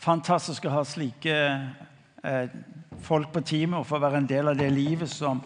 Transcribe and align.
fantastisk 0.00 0.64
å 0.64 0.72
ha 0.78 0.84
slike 0.88 1.34
eh, 2.24 2.52
folk 3.04 3.32
på 3.34 3.42
teamet 3.44 3.82
og 3.82 3.88
få 3.88 4.00
være 4.00 4.22
en 4.22 4.28
del 4.28 4.48
av 4.48 4.56
det 4.56 4.70
livet 4.72 5.10
som 5.12 5.42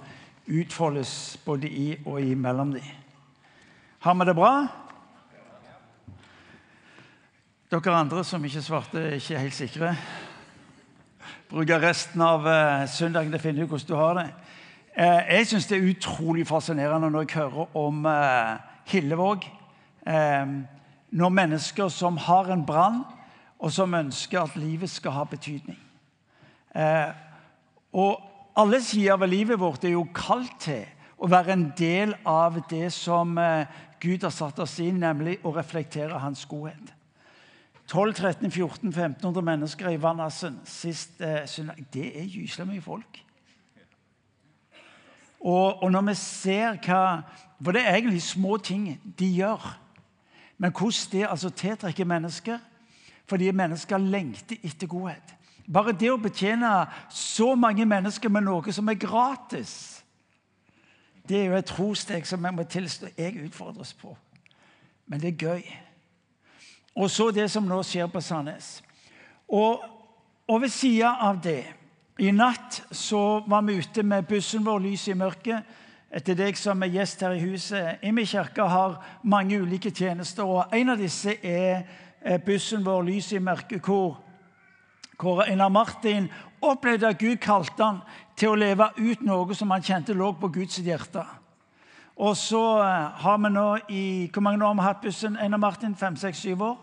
utfoldes 0.46 1.38
både 1.44 1.66
i 1.70 1.88
og 2.04 2.20
imellom 2.22 2.74
dem. 2.76 2.86
Har 4.04 4.14
vi 4.14 4.26
det 4.28 4.36
bra? 4.36 4.52
Dere 7.72 7.96
andre 7.96 8.22
som 8.22 8.44
ikke 8.46 8.62
svarte, 8.62 9.00
er 9.00 9.16
ikke 9.18 9.40
helt 9.40 9.56
sikre. 9.56 9.94
Bruker 11.50 11.82
resten 11.82 12.22
av 12.22 12.46
eh, 12.46 12.84
søndagen 12.90 13.32
til 13.32 13.40
å 13.40 13.42
finne 13.42 13.64
ut 13.64 13.72
hvordan 13.72 13.90
du 13.90 13.96
har 13.98 14.20
det. 14.20 14.28
Eh, 14.94 15.32
jeg 15.40 15.50
syns 15.50 15.66
det 15.66 15.80
er 15.80 15.90
utrolig 15.90 16.46
fascinerende 16.46 17.10
når 17.10 17.26
jeg 17.26 17.40
hører 17.40 17.74
om 17.80 18.06
eh, 18.06 18.54
Hillevåg. 18.92 19.48
Eh, 20.06 20.54
når 21.10 21.36
mennesker 21.40 21.90
som 21.90 22.20
har 22.22 22.52
en 22.54 22.62
brann, 22.66 23.02
og 23.58 23.72
som 23.72 23.94
ønsker 23.94 24.40
at 24.42 24.56
livet 24.56 24.90
skal 24.90 25.14
ha 25.16 25.24
betydning. 25.24 25.78
Eh, 26.74 27.12
og 27.92 28.20
alle 28.56 28.82
sider 28.82 29.16
ved 29.16 29.28
livet 29.28 29.60
vårt 29.60 29.84
er 29.84 29.94
jo 29.94 30.06
kalt 30.14 30.58
til 30.60 30.84
å 31.18 31.30
være 31.30 31.54
en 31.54 31.68
del 31.78 32.14
av 32.26 32.58
det 32.70 32.90
som 32.92 33.38
eh, 33.38 33.66
Gud 34.02 34.26
har 34.26 34.34
satt 34.34 34.58
oss 34.60 34.76
inn, 34.82 35.00
nemlig 35.00 35.38
å 35.46 35.54
reflektere 35.54 36.18
hans 36.20 36.44
godhet. 36.50 36.92
12 37.86 38.14
13 38.14 38.50
14 38.50 38.88
1500 38.88 39.44
mennesker 39.44 39.90
i 39.92 40.00
Vannassen 40.00 40.56
sist 40.64 41.20
eh. 41.20 41.44
Det 41.92 42.06
er 42.16 42.24
gyselig 42.24 42.66
mye 42.68 42.82
folk. 42.82 43.20
Og, 45.44 45.82
og, 45.82 45.90
når 45.92 46.06
vi 46.08 46.14
ser 46.16 46.78
hva 46.86 47.00
For 47.60 47.76
det 47.76 47.82
er 47.84 47.98
egentlig 47.98 48.22
små 48.22 48.56
ting 48.56 49.00
de 49.18 49.26
gjør. 49.36 49.78
Men 50.58 50.72
hvordan 50.72 51.12
det 51.12 51.26
altså 51.28 51.50
tiltrekker 51.50 52.04
mennesker. 52.04 52.58
Fordi 53.26 53.50
mennesker 53.50 53.98
lengter 53.98 54.56
etter 54.62 54.86
godhet. 54.90 55.34
Bare 55.72 55.94
det 55.96 56.10
å 56.12 56.20
betjene 56.20 56.70
så 57.08 57.54
mange 57.56 57.86
mennesker 57.88 58.28
med 58.28 58.44
noe 58.44 58.72
som 58.72 58.88
er 58.92 59.00
gratis, 59.00 60.02
det 61.24 61.38
er 61.38 61.46
jo 61.48 61.56
et 61.56 61.70
trosteg 61.70 62.26
som 62.28 62.44
jeg 62.44 62.52
må 62.52 62.66
tilstå 62.68 63.14
jeg 63.16 63.46
utfordres 63.46 63.94
på. 63.96 64.12
Men 65.08 65.20
det 65.20 65.30
er 65.32 65.46
gøy. 65.46 65.62
Og 67.00 67.08
så 67.10 67.30
det 67.32 67.48
som 67.50 67.64
nå 67.66 67.80
skjer 67.82 68.10
på 68.12 68.20
Sandnes. 68.20 68.82
Og, 69.48 69.80
og 70.48 70.60
ved 70.60 70.72
sida 70.72 71.16
av 71.24 71.40
det 71.42 71.64
I 72.22 72.30
natt 72.30 72.84
så 72.94 73.42
var 73.48 73.64
vi 73.66 73.80
ute 73.80 74.04
med 74.06 74.28
bussen 74.28 74.62
vår, 74.64 74.84
Lys 74.84 75.08
i 75.08 75.16
mørket. 75.18 75.64
Etter 76.14 76.36
deg 76.38 76.54
som 76.54 76.82
er 76.84 76.92
gjest 76.94 77.24
her 77.26 77.34
i 77.34 77.40
huset. 77.42 78.04
Imi 78.06 78.22
kirke 78.28 78.68
har 78.70 79.00
mange 79.26 79.58
ulike 79.58 79.90
tjenester, 79.90 80.46
og 80.46 80.76
en 80.76 80.92
av 80.92 81.00
disse 81.00 81.34
er 81.42 81.82
bussen 82.46 82.84
vår, 82.84 83.02
Lys 83.02 83.32
i 83.32 83.38
mørket, 83.38 83.84
hvor, 83.84 84.18
hvor 85.20 85.42
Einar 85.44 85.68
Martin 85.68 86.30
opplevde 86.62 87.08
at 87.08 87.18
Gud 87.18 87.36
kalte 87.36 87.84
han 87.84 88.00
til 88.36 88.54
å 88.54 88.58
leve 88.58 88.88
ut 88.98 89.22
noe 89.22 89.54
som 89.54 89.70
han 89.74 89.84
kjente 89.84 90.16
lå 90.16 90.32
på 90.38 90.48
Guds 90.54 90.80
hjerte. 90.82 91.24
Og 92.16 92.36
så 92.38 92.62
eh, 92.82 93.22
har 93.24 93.38
vi 93.42 93.50
nå 93.50 93.68
i 93.88 94.30
Hvor 94.32 94.42
mange 94.42 94.64
år 94.64 94.68
har 94.68 94.74
vi 94.74 94.86
hatt 94.86 95.00
bussen? 95.02 95.36
Einar 95.36 95.58
Martin? 95.58 95.96
Fem, 95.96 96.16
seks, 96.16 96.38
syv 96.38 96.62
år? 96.62 96.76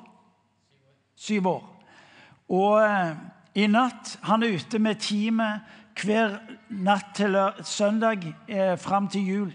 Syv 1.16 1.48
år. 1.48 1.64
Og 2.50 2.82
eh, 2.84 3.14
i 3.56 3.68
natt 3.68 4.18
Han 4.28 4.44
er 4.44 4.56
ute 4.56 4.80
med 4.80 5.00
teamet 5.00 5.78
hver 6.02 6.38
natt 6.70 7.16
til 7.16 7.36
søndag 7.64 8.24
eh, 8.48 8.78
fram 8.80 9.08
til 9.08 9.28
jul. 9.28 9.52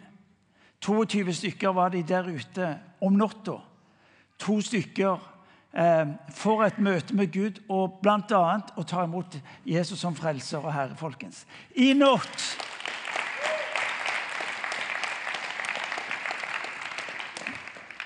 22 0.81 1.33
stykker 1.33 1.73
var 1.73 1.89
de 1.89 2.03
der 2.03 2.29
ute 2.29 2.77
om 3.01 3.13
natta. 3.13 3.57
To 4.39 4.61
stykker 4.61 5.17
eh, 5.77 6.07
får 6.33 6.65
et 6.67 6.79
møte 6.79 7.17
med 7.17 7.33
Gud 7.33 7.61
og 7.69 8.01
bl.a. 8.03 8.45
å 8.77 8.87
ta 8.89 9.05
imot 9.05 9.39
Jesus 9.65 10.01
som 10.01 10.17
frelser 10.17 10.65
og 10.65 10.73
herre, 10.73 10.97
folkens. 10.99 11.45
I 11.77 11.93
natt 11.97 12.57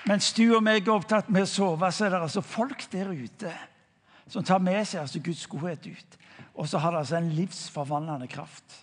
Mens 0.09 0.31
du 0.35 0.47
og 0.57 0.63
meg 0.65 0.81
er 0.81 0.95
opptatt 0.95 1.29
med 1.31 1.45
å 1.45 1.47
sove, 1.47 1.87
så 1.93 2.07
er 2.07 2.11
det 2.11 2.23
altså 2.25 2.41
folk 2.43 2.81
der 2.91 3.13
ute 3.13 3.51
som 4.31 4.43
tar 4.43 4.59
med 4.63 4.81
seg 4.87 5.03
altså 5.03 5.21
Guds 5.23 5.45
godhet 5.47 5.85
ut. 5.87 6.17
Og 6.57 6.67
så 6.67 6.81
har 6.81 6.91
det 6.91 7.03
altså 7.03 7.19
en 7.19 7.29
livsforvandlende 7.35 8.27
kraft. 8.27 8.81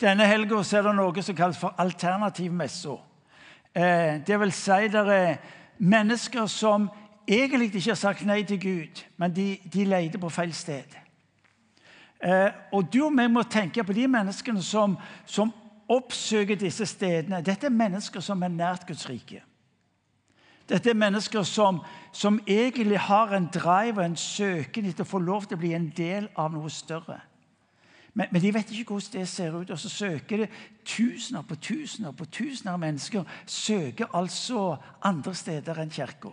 Denne 0.00 0.26
helga 0.26 0.58
er 0.64 0.88
det 0.88 0.94
noe 0.96 1.22
som 1.22 1.36
kalles 1.38 1.60
for 1.60 1.76
alternativmessa. 1.78 2.96
Eh, 3.74 4.22
det 4.26 4.40
vil 4.40 4.52
si 4.54 4.88
det 4.90 5.04
er 5.12 5.38
mennesker 5.78 6.48
som 6.50 6.88
egentlig 7.28 7.74
ikke 7.74 7.90
har 7.90 8.00
sagt 8.00 8.26
nei 8.26 8.42
til 8.42 8.60
Gud, 8.60 9.02
men 9.16 9.34
de, 9.36 9.58
de 9.72 9.84
leter 9.84 10.20
på 10.20 10.28
feil 10.28 10.54
sted. 10.54 10.96
Eh, 12.24 12.50
og 12.72 12.92
du 12.92 13.04
og 13.04 13.18
jeg 13.20 13.30
må 13.30 13.42
tenke 13.42 13.84
på 13.84 13.92
de 13.92 14.06
menneskene 14.08 14.62
som, 14.62 14.96
som 15.26 15.52
oppsøker 15.88 16.56
disse 16.56 16.86
stedene. 16.86 17.42
Dette 17.44 17.68
er 17.68 17.74
mennesker 17.74 18.20
som 18.24 18.42
er 18.42 18.52
nært 18.52 18.86
Guds 18.88 19.08
rike. 19.08 19.42
Dette 20.68 20.90
er 20.90 20.96
mennesker 20.96 21.42
som, 21.44 21.82
som 22.12 22.40
egentlig 22.48 22.98
har 22.98 23.34
en 23.36 23.50
drive 23.52 24.00
og 24.00 24.06
en 24.06 24.16
søken 24.16 24.88
etter 24.88 25.04
å 25.04 25.10
få 25.10 25.20
lov 25.20 25.44
til 25.44 25.58
å 25.58 25.60
bli 25.60 25.74
en 25.76 25.90
del 25.96 26.30
av 26.40 26.54
noe 26.54 26.72
større. 26.72 27.20
Men, 28.14 28.30
men, 28.30 28.40
de 28.40 28.52
vet 28.54 28.70
ikke 28.70 28.94
hvordan 28.94 29.20
det 29.20 29.28
ser 29.28 29.56
ut. 29.58 29.70
Og 29.70 29.78
så 29.78 29.90
søker 29.90 30.44
det 30.44 30.50
tusener 30.86 31.42
på 31.42 31.58
tusener 31.60 32.14
på 32.16 32.24
tusener 32.24 32.72
av 32.72 32.80
mennesker 32.80 33.28
søker 33.46 34.14
altså 34.14 34.76
andre 35.04 35.34
steder 35.34 35.82
enn 35.82 35.92
kirka. 35.92 36.32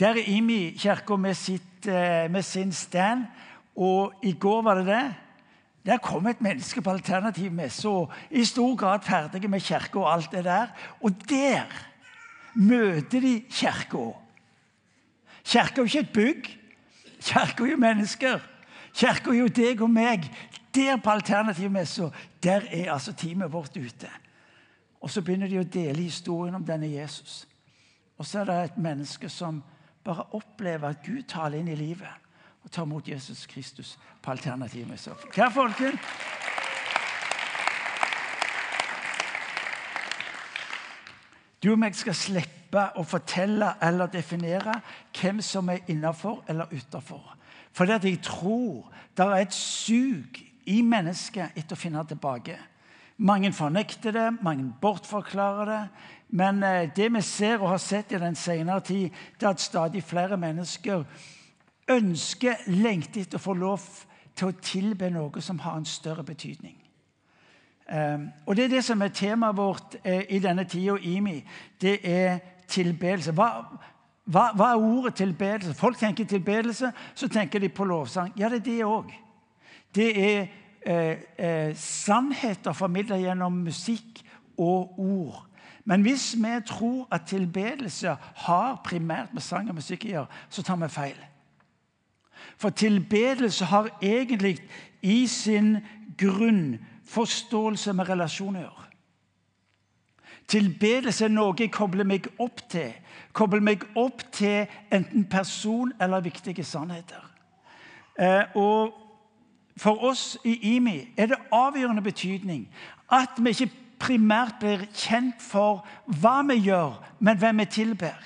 Der 0.00 0.08
er 0.08 0.24
Imi 0.26 0.76
kirka 0.78 1.16
med, 1.16 1.58
eh, 1.86 2.30
med 2.30 2.42
sin 2.42 2.72
stand, 2.72 3.24
og 3.76 4.12
i 4.22 4.32
går 4.32 4.62
var 4.62 4.74
det 4.74 4.86
det. 4.86 5.14
Der 5.86 5.98
kom 5.98 6.26
et 6.26 6.40
menneske 6.40 6.82
på 6.82 6.90
alternativ 6.90 7.50
messe 7.50 7.88
og 7.88 8.12
i 8.30 8.44
stor 8.44 8.76
grad 8.76 9.00
ferdig 9.02 9.50
med 9.50 9.60
kirka 9.60 9.98
og 9.98 10.12
alt 10.12 10.30
det 10.30 10.44
der. 10.44 10.66
Og 11.00 11.10
der 11.28 11.62
møter 12.54 13.20
de 13.20 13.42
kirka. 13.50 14.12
Kirka 15.44 15.72
er 15.72 15.76
jo 15.76 15.84
ikke 15.84 15.98
et 15.98 16.12
bygg. 16.12 16.58
Kirka 17.20 17.64
er 17.64 17.70
jo 17.70 17.76
mennesker. 17.76 18.38
Kirka 18.94 19.30
er 19.30 19.34
jo 19.34 19.46
deg 19.48 19.82
og 19.82 19.90
meg. 19.90 20.30
Der 20.74 20.96
på 20.96 21.10
alternativmessa 21.10 22.10
der 22.42 22.62
er 22.70 22.92
altså 22.92 23.12
teamet 23.12 23.52
vårt 23.52 23.76
ute. 23.76 24.08
Og 25.00 25.10
Så 25.10 25.22
begynner 25.22 25.48
de 25.48 25.58
å 25.58 25.66
dele 25.66 26.02
historien 26.02 26.54
om 26.54 26.64
denne 26.64 26.86
Jesus. 26.86 27.48
Og 28.18 28.26
så 28.26 28.40
er 28.40 28.44
det 28.44 28.64
et 28.64 28.78
menneske 28.78 29.28
som 29.28 29.62
bare 30.04 30.26
oppleve 30.36 30.88
at 30.88 31.02
Gud 31.06 31.22
taler 31.28 31.58
inn 31.58 31.70
i 31.72 31.78
livet 31.78 32.20
og 32.62 32.70
tar 32.70 32.86
imot 32.86 33.08
Jesus 33.08 33.46
Kristus 33.46 33.96
på 34.22 34.30
alternativmessa. 34.30 35.14
Kjære 35.34 35.50
folkens? 35.50 36.00
Du 41.62 41.70
og 41.72 41.78
meg 41.78 41.94
skal 41.94 42.16
slippe 42.18 42.88
å 42.98 43.04
fortelle 43.06 43.76
eller 43.86 44.10
definere 44.10 44.80
hvem 45.14 45.38
som 45.44 45.68
er 45.70 45.84
innafor 45.92 46.42
eller 46.50 46.72
utafor. 46.74 47.36
Fordi 47.72 47.92
at 47.92 48.04
jeg 48.04 48.18
tror 48.26 48.90
det 49.16 49.26
er 49.26 49.44
et 49.44 49.54
sug 49.54 50.40
i 50.66 50.80
mennesket 50.82 51.54
etter 51.58 51.76
å 51.76 51.78
finne 51.78 52.02
tilbake. 52.08 52.58
Mange 53.22 53.52
fornekter 53.54 54.14
det, 54.14 54.28
mange 54.42 54.72
bortforklarer 54.80 55.70
det. 55.70 55.82
Men 56.32 56.62
eh, 56.64 56.88
det 56.96 57.10
vi 57.12 57.20
ser 57.20 57.60
og 57.60 57.68
har 57.74 57.82
sett 57.82 58.12
i 58.12 58.20
den 58.20 58.34
senere 58.34 58.80
tid, 58.80 59.10
det 59.40 59.46
er 59.46 59.52
at 59.52 59.60
stadig 59.60 60.02
flere 60.02 60.36
mennesker 60.36 61.04
ønsker, 61.92 62.64
lengter 62.66 63.20
etter 63.20 63.40
å 63.40 63.42
få 63.42 63.56
lov 63.58 63.84
til 64.36 64.48
å 64.48 64.60
tilbe 64.64 65.10
noe 65.12 65.42
som 65.44 65.60
har 65.60 65.76
en 65.76 65.88
større 65.88 66.24
betydning. 66.24 66.78
Ehm, 67.92 68.30
og 68.46 68.56
Det 68.56 68.64
er 68.64 68.68
det 68.68 68.84
som 68.84 69.02
er 69.02 69.08
temaet 69.08 69.56
vårt 69.56 69.96
eh, 70.04 70.24
i 70.28 70.38
denne 70.38 70.64
tida, 70.64 70.96
IMI. 70.96 71.44
Det 71.80 71.98
er 72.02 72.38
tilbedelse. 72.68 73.32
Hva, 73.32 73.50
hva, 74.24 74.48
hva, 74.56 74.70
er 74.72 74.80
ordet 74.80 75.14
tilbedelse? 75.14 75.74
Folk 75.74 75.98
tenker 75.98 76.24
tilbedelse, 76.24 76.92
så 77.14 77.28
tenker 77.28 77.60
de 77.60 77.68
på 77.68 77.84
lovsang. 77.84 78.32
Ja, 78.38 78.48
det 78.48 78.62
er 78.62 78.64
det 78.70 78.84
òg. 78.84 79.12
Det 79.94 80.10
er 80.24 80.46
eh, 80.86 81.16
eh, 81.36 81.76
sannheter 81.76 82.72
formidla 82.72 83.16
gjennom 83.20 83.52
musikk 83.52 84.22
og 84.56 84.98
ord. 84.98 85.51
Men 85.84 86.02
hvis 86.02 86.36
vi 86.38 86.60
tror 86.66 87.08
at 87.10 87.26
tilbedelse 87.26 88.16
har 88.46 88.80
primært 88.84 89.34
med 89.34 89.42
sang 89.42 89.68
og 89.68 89.74
musikk 89.74 90.04
å 90.06 90.12
gjøre, 90.12 90.40
så 90.48 90.62
tar 90.62 90.78
vi 90.82 90.88
feil. 90.88 91.18
For 92.56 92.70
tilbedelse 92.70 93.64
har 93.64 93.90
egentlig 94.02 94.58
i 95.02 95.26
sin 95.26 95.76
grunn 96.18 96.78
forståelse 97.04 97.92
med 97.92 98.08
relasjoner. 98.08 98.78
Tilbedelse 100.48 101.24
er 101.24 101.32
noe 101.32 101.54
jeg 101.58 101.72
kobler 101.72 102.06
meg 102.06 102.26
opp 102.42 102.60
til. 102.70 102.92
Kobler 103.32 103.62
meg 103.64 103.84
opp 103.96 104.24
til 104.34 104.66
enten 104.92 105.24
person 105.30 105.92
eller 106.00 106.20
viktige 106.20 106.64
sannheter. 106.64 107.22
Eh, 108.18 108.56
og 108.56 108.98
For 109.80 110.04
oss 110.04 110.38
i 110.44 110.76
IMI 110.76 111.14
er 111.16 111.26
det 111.26 111.38
avgjørende 111.52 112.02
betydning 112.04 112.66
at 113.12 113.38
vi 113.40 113.50
ikke 113.50 113.70
primært 114.02 114.58
blir 114.60 114.86
kjent 114.90 115.42
for 115.42 115.82
hva 116.20 116.40
vi 116.48 116.58
gjør, 116.66 116.98
men 117.22 117.38
hvem 117.38 117.62
vi 117.62 117.68
tilber. 117.78 118.18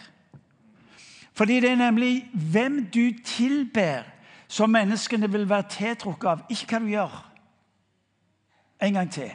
Fordi 1.37 1.61
det 1.61 1.71
er 1.71 1.81
nemlig 1.81 2.31
hvem 2.33 2.87
du 2.95 3.13
tilber, 3.25 4.07
som 4.49 4.71
menneskene 4.71 5.29
vil 5.33 5.49
være 5.49 5.69
tiltrukket 5.71 6.31
av, 6.31 6.45
ikke 6.51 6.71
hva 6.71 6.81
du 6.81 6.89
gjør. 6.95 7.17
En 8.87 8.97
gang 8.97 9.11
til. 9.13 9.31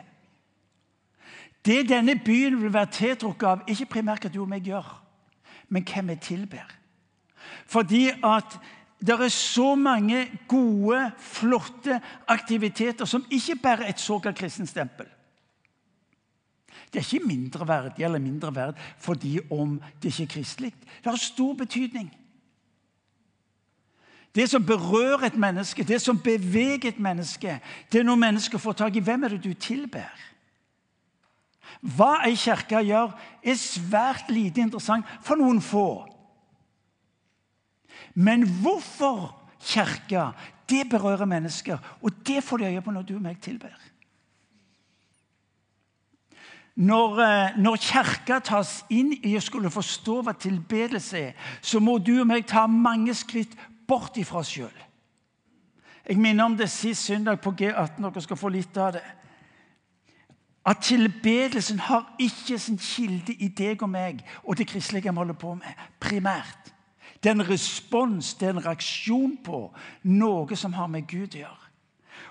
Det 1.65 1.89
denne 1.89 2.15
byen 2.25 2.57
vil 2.61 2.73
være 2.73 2.93
tiltrukket 2.95 3.47
av, 3.47 3.63
ikke 3.67 3.89
primært 3.97 4.25
hva 4.25 4.33
du 4.33 4.41
og 4.41 4.49
meg 4.49 4.65
gjør, 4.65 4.87
men 5.69 5.85
hvem 5.85 6.13
vi 6.13 6.19
tilber. 6.25 6.77
Fordi 7.69 8.07
at 8.09 8.57
det 9.01 9.17
er 9.17 9.33
så 9.33 9.75
mange 9.75 10.27
gode, 10.47 11.11
flotte 11.17 12.01
aktiviteter 12.27 13.05
som 13.05 13.25
ikke 13.29 13.55
bærer 13.63 13.89
et 13.89 13.99
såkalt 13.99 14.37
kristenstempel. 14.37 15.05
Det 16.91 16.99
er 16.99 17.07
ikke 17.07 17.27
mindre 17.27 17.67
verdig 17.67 18.03
eller 18.03 18.19
mindre 18.19 18.51
verd 18.55 18.79
fordi 18.99 19.39
om 19.51 19.77
det 20.01 20.11
ikke 20.11 20.23
er 20.23 20.33
kristelig. 20.35 20.73
Det 21.03 21.11
har 21.11 21.19
stor 21.19 21.53
betydning. 21.53 22.11
Det 24.35 24.49
som 24.49 24.65
berører 24.65 25.27
et 25.27 25.37
menneske, 25.37 25.83
det 25.83 26.01
som 26.01 26.19
beveger 26.19 26.87
et 26.89 26.99
menneske, 26.99 27.59
det 27.91 27.99
er 27.99 28.03
når 28.07 28.15
mennesker 28.15 28.57
får 28.57 28.73
tak 28.79 28.95
i 28.95 29.03
hvem 29.03 29.23
er 29.23 29.35
det 29.35 29.43
du 29.43 29.53
tilber. 29.53 30.11
Hva 31.81 32.21
ei 32.27 32.35
kirke 32.37 32.79
gjør, 32.85 33.11
er 33.43 33.57
svært 33.59 34.29
lite 34.29 34.61
interessant 34.61 35.07
for 35.25 35.39
noen 35.39 35.61
få. 35.63 36.05
Men 38.13 38.45
hvorfor 38.61 39.31
kirka, 39.59 40.31
det 40.69 40.85
berører 40.89 41.25
mennesker, 41.25 41.79
og 42.01 42.11
det 42.27 42.43
får 42.43 42.57
de 42.57 42.69
øye 42.71 42.81
på 42.81 42.91
når 42.91 43.07
du 43.07 43.15
og 43.15 43.25
meg 43.25 43.41
tilber. 43.41 43.73
Når, 46.75 47.19
eh, 47.19 47.57
når 47.57 47.75
kirka 47.75 48.39
tas 48.39 48.85
inn 48.89 49.11
i 49.23 49.35
å 49.35 49.43
skulle 49.43 49.69
forstå 49.69 50.21
hva 50.23 50.33
tilbedelse 50.33 51.19
er, 51.19 51.33
så 51.61 51.79
må 51.79 51.97
du 51.97 52.21
og 52.21 52.27
meg 52.27 52.47
ta 52.47 52.67
mange 52.67 53.13
skritt 53.13 53.57
bort 53.87 54.17
ifra 54.17 54.39
oss 54.39 54.53
sjøl. 54.55 54.77
Jeg 56.07 56.17
minner 56.17 56.45
om 56.45 56.55
det 56.57 56.69
sist 56.69 57.05
søndag 57.05 57.41
på 57.41 57.51
G18. 57.51 58.01
Dere 58.01 58.21
skal 58.21 58.39
få 58.39 58.49
litt 58.49 58.77
av 58.77 58.93
det. 58.93 59.03
At 60.65 60.83
tilbedelsen 60.85 61.79
har 61.79 62.15
ikke 62.19 62.57
sin 62.59 62.77
kilde 62.77 63.33
i 63.33 63.47
deg 63.47 63.81
og 63.81 63.89
meg 63.89 64.21
og 64.43 64.57
det 64.57 64.67
kristelige 64.69 65.11
vi 65.11 65.17
holder 65.17 65.33
på 65.33 65.55
med, 65.55 65.85
primært. 65.99 66.71
Det 67.23 67.29
er 67.29 67.35
en 67.35 67.49
respons, 67.49 68.33
det 68.33 68.47
er 68.47 68.55
en 68.55 68.65
reaksjon 68.65 69.37
på 69.43 69.73
noe 70.03 70.55
som 70.57 70.73
har 70.73 70.87
med 70.87 71.07
Gud 71.09 71.35
å 71.35 71.43
gjøre. 71.43 71.69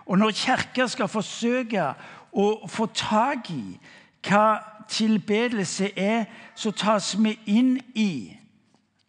Og 0.07 0.19
når 0.19 0.35
Kirka 0.35 0.87
skal 0.91 1.11
forsøke 1.11 1.93
å 2.33 2.47
få 2.71 2.87
tak 2.95 3.51
i 3.55 3.79
hva 4.27 4.59
tilbedelse 4.89 5.99
er, 5.99 6.25
så 6.55 6.71
tas 6.71 7.15
vi 7.19 7.39
inn 7.47 7.79
i 7.95 8.37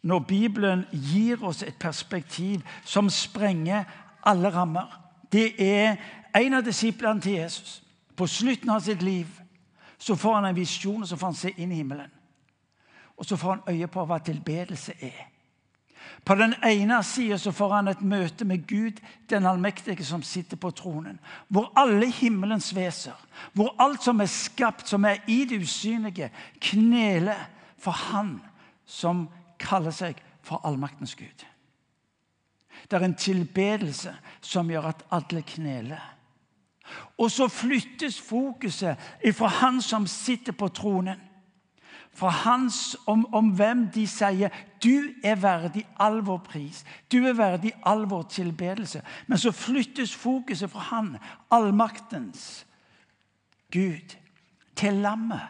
når 0.02 0.18
Bibelen 0.18 0.84
gir 0.92 1.44
oss 1.44 1.62
et 1.62 1.76
perspektiv 1.78 2.62
som 2.84 3.10
sprenger 3.10 3.84
alle 4.26 4.50
rammer. 4.54 4.88
Det 5.32 5.54
er 5.58 5.96
en 6.34 6.54
av 6.54 6.64
disiplene 6.64 7.20
til 7.20 7.32
Jesus. 7.32 7.82
På 8.16 8.26
slutten 8.26 8.70
av 8.70 8.80
sitt 8.80 9.02
liv 9.02 9.26
så 9.98 10.16
får 10.16 10.34
han 10.34 10.44
en 10.50 10.56
visjon 10.56 11.02
og 11.02 11.08
så 11.08 11.16
får 11.16 11.26
han 11.26 11.38
se 11.38 11.54
inn 11.56 11.72
i 11.72 11.78
himmelen. 11.80 12.10
Og 13.16 13.24
så 13.24 13.36
får 13.36 13.50
han 13.50 13.74
øye 13.74 13.86
på 13.86 14.04
hva 14.04 14.18
tilbedelse 14.18 14.92
er. 15.00 15.31
På 16.24 16.34
den 16.34 16.54
ene 16.64 17.02
sida 17.02 17.50
får 17.50 17.74
han 17.74 17.88
et 17.88 18.02
møte 18.02 18.44
med 18.44 18.66
Gud, 18.66 19.00
den 19.30 19.46
allmektige, 19.46 20.04
som 20.04 20.22
sitter 20.22 20.56
på 20.56 20.70
tronen. 20.70 21.18
Hvor 21.48 21.72
alle 21.76 22.10
himmelens 22.10 22.74
veser, 22.76 23.16
hvor 23.52 23.74
alt 23.78 24.02
som 24.02 24.20
er 24.20 24.30
skapt, 24.30 24.88
som 24.88 25.04
er 25.04 25.22
i 25.26 25.44
det 25.44 25.62
usynlige, 25.62 26.30
kneler 26.60 27.48
for 27.78 27.90
Han 27.90 28.40
som 28.86 29.28
kaller 29.58 29.90
seg 29.90 30.18
for 30.42 30.60
allmaktens 30.66 31.14
Gud. 31.14 31.46
Det 32.90 32.98
er 32.98 33.04
en 33.04 33.14
tilbedelse 33.14 34.14
som 34.40 34.70
gjør 34.70 34.90
at 34.90 35.04
alle 35.10 35.42
kneler. 35.42 36.02
Og 37.18 37.30
så 37.30 37.48
flyttes 37.48 38.20
fokuset 38.20 38.98
fra 39.36 39.48
han 39.62 39.80
som 39.82 40.06
sitter 40.06 40.52
på 40.52 40.68
tronen 40.68 41.20
fra 42.14 42.28
hans, 42.28 42.96
om, 43.06 43.34
om, 43.34 43.48
hvem 43.56 43.88
de 43.90 44.06
sier 44.06 44.48
'Du 44.82 45.14
er 45.24 45.34
verdig 45.34 45.86
all 45.98 46.20
vår 46.26 46.38
pris', 46.38 46.84
'Du 47.12 47.26
er 47.26 47.32
verdig 47.32 47.72
all 47.82 48.10
vår 48.10 48.22
tilbedelse'. 48.22 49.00
Men 49.26 49.38
så 49.38 49.52
flyttes 49.52 50.14
fokuset 50.14 50.70
fra 50.70 50.80
han, 50.80 51.16
allmaktens 51.50 52.66
Gud, 53.70 54.16
til 54.76 54.92
lammet. 54.92 55.40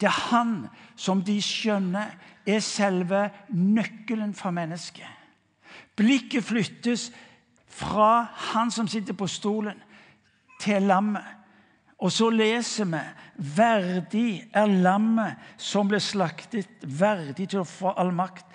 Det 0.00 0.06
er 0.06 0.30
han 0.30 0.68
som 0.96 1.22
de 1.22 1.42
skjønner 1.42 2.14
er 2.46 2.60
selve 2.60 3.30
nøkkelen 3.48 4.34
for 4.34 4.50
mennesket. 4.50 5.08
Blikket 5.96 6.44
flyttes 6.44 7.12
fra 7.68 8.26
han 8.52 8.70
som 8.70 8.88
sitter 8.88 9.12
på 9.12 9.26
stolen, 9.26 9.82
til 10.60 10.82
lammet. 10.82 11.24
Og 12.00 12.12
så 12.12 12.30
leser 12.32 12.88
vi 12.88 13.00
verdig 13.56 14.42
er 14.56 14.68
lammet 14.68 15.40
som 15.60 15.88
ble 15.88 16.00
slaktet, 16.00 16.68
verdig 16.82 17.50
til 17.52 17.62
å 17.62 17.68
få 17.68 17.92
all 18.00 18.12
makt, 18.16 18.46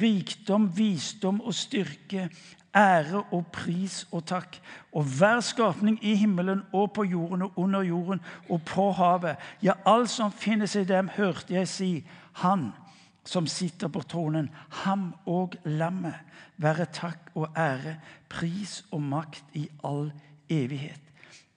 rikdom, 0.00 0.70
visdom 0.72 1.42
og 1.44 1.56
styrke, 1.56 2.30
ære 2.74 3.20
og 3.30 3.44
pris 3.52 4.02
og 4.10 4.24
takk. 4.28 4.56
Og 4.96 5.04
hver 5.18 5.42
skapning 5.44 5.98
i 6.02 6.14
himmelen 6.18 6.64
og 6.72 6.94
på 6.96 7.04
jorden 7.04 7.46
og 7.46 7.60
under 7.60 7.84
jorden 7.84 8.24
og 8.48 8.64
på 8.68 8.88
havet, 8.96 9.36
ja, 9.62 9.76
alt 9.84 10.10
som 10.10 10.32
finnes 10.32 10.76
i 10.76 10.86
dem, 10.88 11.12
hørte 11.12 11.54
jeg 11.54 11.68
si, 11.68 11.92
Han 12.40 12.72
som 13.24 13.46
sitter 13.46 13.88
på 13.88 14.02
tronen, 14.02 14.50
ham 14.84 15.12
og 15.26 15.54
lammet, 15.64 16.16
være 16.56 16.86
takk 16.92 17.30
og 17.34 17.48
ære, 17.56 17.96
pris 18.28 18.82
og 18.92 19.00
makt 19.02 19.56
i 19.56 19.68
all 19.84 20.10
evighet. 20.50 21.03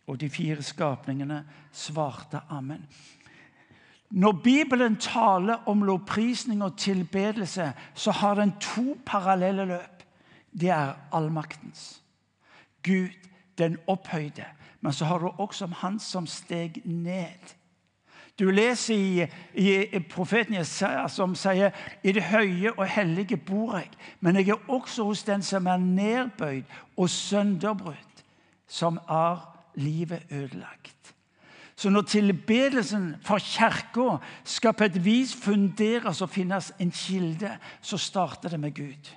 Og 0.07 0.19
de 0.19 0.29
fire 0.29 0.63
skapningene 0.63 1.43
svarte 1.71 2.39
amen. 2.49 2.87
Når 4.09 4.31
Bibelen 4.31 4.95
taler 4.95 5.67
om 5.67 5.83
lovprisning 5.83 6.63
og 6.63 6.77
tilbedelse, 6.77 7.73
så 7.93 8.11
har 8.11 8.35
den 8.35 8.53
to 8.59 8.97
parallelle 9.05 9.65
løp. 9.65 10.03
Det 10.61 10.69
er 10.69 10.93
allmaktens. 11.11 12.01
Gud, 12.83 13.09
den 13.57 13.77
opphøyde. 13.87 14.45
Men 14.81 14.93
så 14.93 15.05
har 15.05 15.17
du 15.17 15.27
også 15.27 15.65
om 15.65 15.71
Han 15.71 15.99
som 15.99 16.27
steg 16.27 16.81
ned. 16.85 17.55
Du 18.39 18.51
leser 18.51 18.95
i, 18.95 19.25
i 19.93 19.99
profeten 19.99 20.53
Jesaja 20.53 21.07
som 21.09 21.33
sier 21.35 21.73
i 22.03 22.11
det 22.13 22.23
høye 22.29 22.71
og 22.77 22.85
hellige 22.85 23.37
bor 23.37 23.79
jeg, 23.79 23.89
men 24.19 24.37
jeg 24.37 24.53
er 24.53 24.69
også 24.69 25.03
hos 25.03 25.23
den 25.23 25.41
som 25.41 25.65
er 25.65 25.77
nedbøyd 25.81 26.63
og 26.97 27.09
sønderbrutt, 27.09 28.23
som 28.67 28.99
er 29.09 29.56
livet 29.77 30.25
ødelagt. 30.31 31.13
Så 31.77 31.89
når 31.93 32.01
tilbedelsen 32.09 33.15
for 33.21 33.37
kirka 33.37 34.17
skal 34.43 34.73
på 34.73 34.83
et 34.83 34.97
vis 35.05 35.35
funderes 35.35 36.21
og 36.21 36.29
finnes 36.33 36.71
en 36.79 36.91
kilde, 36.91 37.51
så 37.81 37.97
starter 37.97 38.49
det 38.49 38.59
med 38.59 38.73
Gud. 38.75 39.11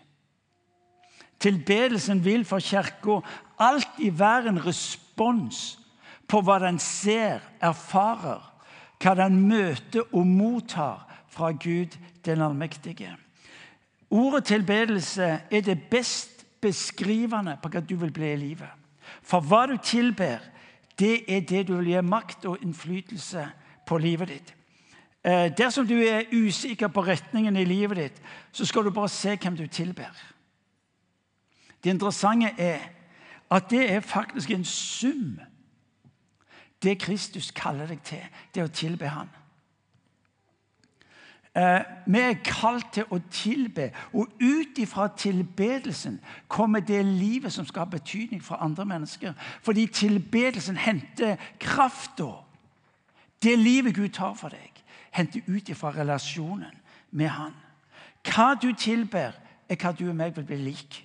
Tilbedelsen 1.41 2.25
vil 2.25 2.45
for 2.45 2.61
kirka 2.61 3.21
alltid 3.59 4.13
være 4.13 4.53
en 4.53 4.61
respons 4.67 5.79
på 6.29 6.43
hva 6.45 6.59
den 6.61 6.79
ser, 6.79 7.41
erfarer, 7.61 8.45
hva 9.01 9.15
den 9.17 9.41
møter 9.49 10.05
og 10.13 10.27
mottar 10.27 11.07
fra 11.33 11.53
Gud 11.57 11.97
den 12.25 12.45
allmektige. 12.45 13.17
Ordet 14.11 14.45
tilbedelse 14.45 15.41
er 15.51 15.65
det 15.65 15.79
best 15.91 16.45
beskrivende 16.61 17.57
på 17.63 17.73
hva 17.73 17.81
du 17.81 17.97
vil 17.97 18.13
bli 18.13 18.33
i 18.35 18.37
livet. 18.37 18.80
For 19.23 19.41
hva 19.41 19.67
du 19.67 19.77
tilber, 19.77 20.39
det 20.99 21.25
er 21.29 21.41
det 21.41 21.67
du 21.69 21.77
vil 21.77 21.93
gi 21.95 22.01
makt 22.01 22.45
og 22.45 22.59
innflytelse 22.63 23.47
på 23.87 23.99
livet 23.99 24.29
ditt. 24.29 24.55
Eh, 25.25 25.51
dersom 25.57 25.87
du 25.87 25.97
er 26.01 26.29
usikker 26.33 26.89
på 26.89 27.05
retningen 27.05 27.57
i 27.57 27.65
livet 27.65 27.97
ditt, 27.97 28.23
så 28.53 28.65
skal 28.65 28.85
du 28.85 28.91
bare 28.91 29.09
se 29.09 29.37
hvem 29.37 29.57
du 29.57 29.67
tilber. 29.67 30.13
Det 31.85 31.91
interessante 31.91 32.55
er 32.59 32.81
at 33.51 33.71
det 33.71 33.91
er 33.93 34.01
faktisk 34.01 34.51
en 34.51 34.65
sum. 34.65 35.41
Det 36.83 36.99
Kristus 36.99 37.51
kaller 37.51 37.87
deg 37.87 38.01
til, 38.05 38.23
det 38.55 38.65
å 38.65 38.73
tilbe 38.73 39.09
Han. 39.09 39.29
Eh, 41.57 41.81
vi 42.07 42.19
er 42.19 42.37
kalt 42.47 42.93
til 42.95 43.09
å 43.11 43.19
tilbe, 43.31 43.89
og 44.15 44.29
ut 44.39 44.79
ifra 44.79 45.09
tilbedelsen 45.19 46.21
kommer 46.49 46.81
det 46.81 47.01
livet 47.05 47.53
som 47.53 47.67
skal 47.67 47.89
ha 47.89 47.91
betydning 47.91 48.43
for 48.45 48.63
andre 48.63 48.85
mennesker. 48.87 49.33
Fordi 49.63 49.87
tilbedelsen 49.87 50.77
henter 50.77 51.37
krafta. 51.59 52.31
Det 53.43 53.59
livet 53.59 53.95
Gud 53.95 54.13
tar 54.15 54.35
for 54.35 54.55
deg, 54.55 54.83
henter 55.11 55.43
ut 55.49 55.69
ifra 55.69 55.91
relasjonen 55.97 56.77
med 57.11 57.29
Han. 57.29 57.55
Hva 58.23 58.55
du 58.55 58.73
tilber, 58.73 59.33
er 59.69 59.79
hva 59.79 59.93
du 59.93 60.09
og 60.09 60.17
meg 60.17 60.37
vil 60.37 60.47
bli 60.47 60.59
lik. 60.71 61.01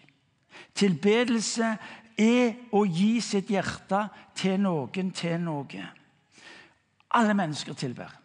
Tilbedelse 0.76 1.78
er 2.18 2.54
å 2.72 2.84
gi 2.86 3.22
sitt 3.22 3.50
hjerte 3.50 4.04
til 4.36 4.60
noen, 4.62 5.12
til 5.12 5.40
noe. 5.42 5.88
Alle 7.16 7.34
mennesker 7.34 7.74
tilber. 7.74 8.25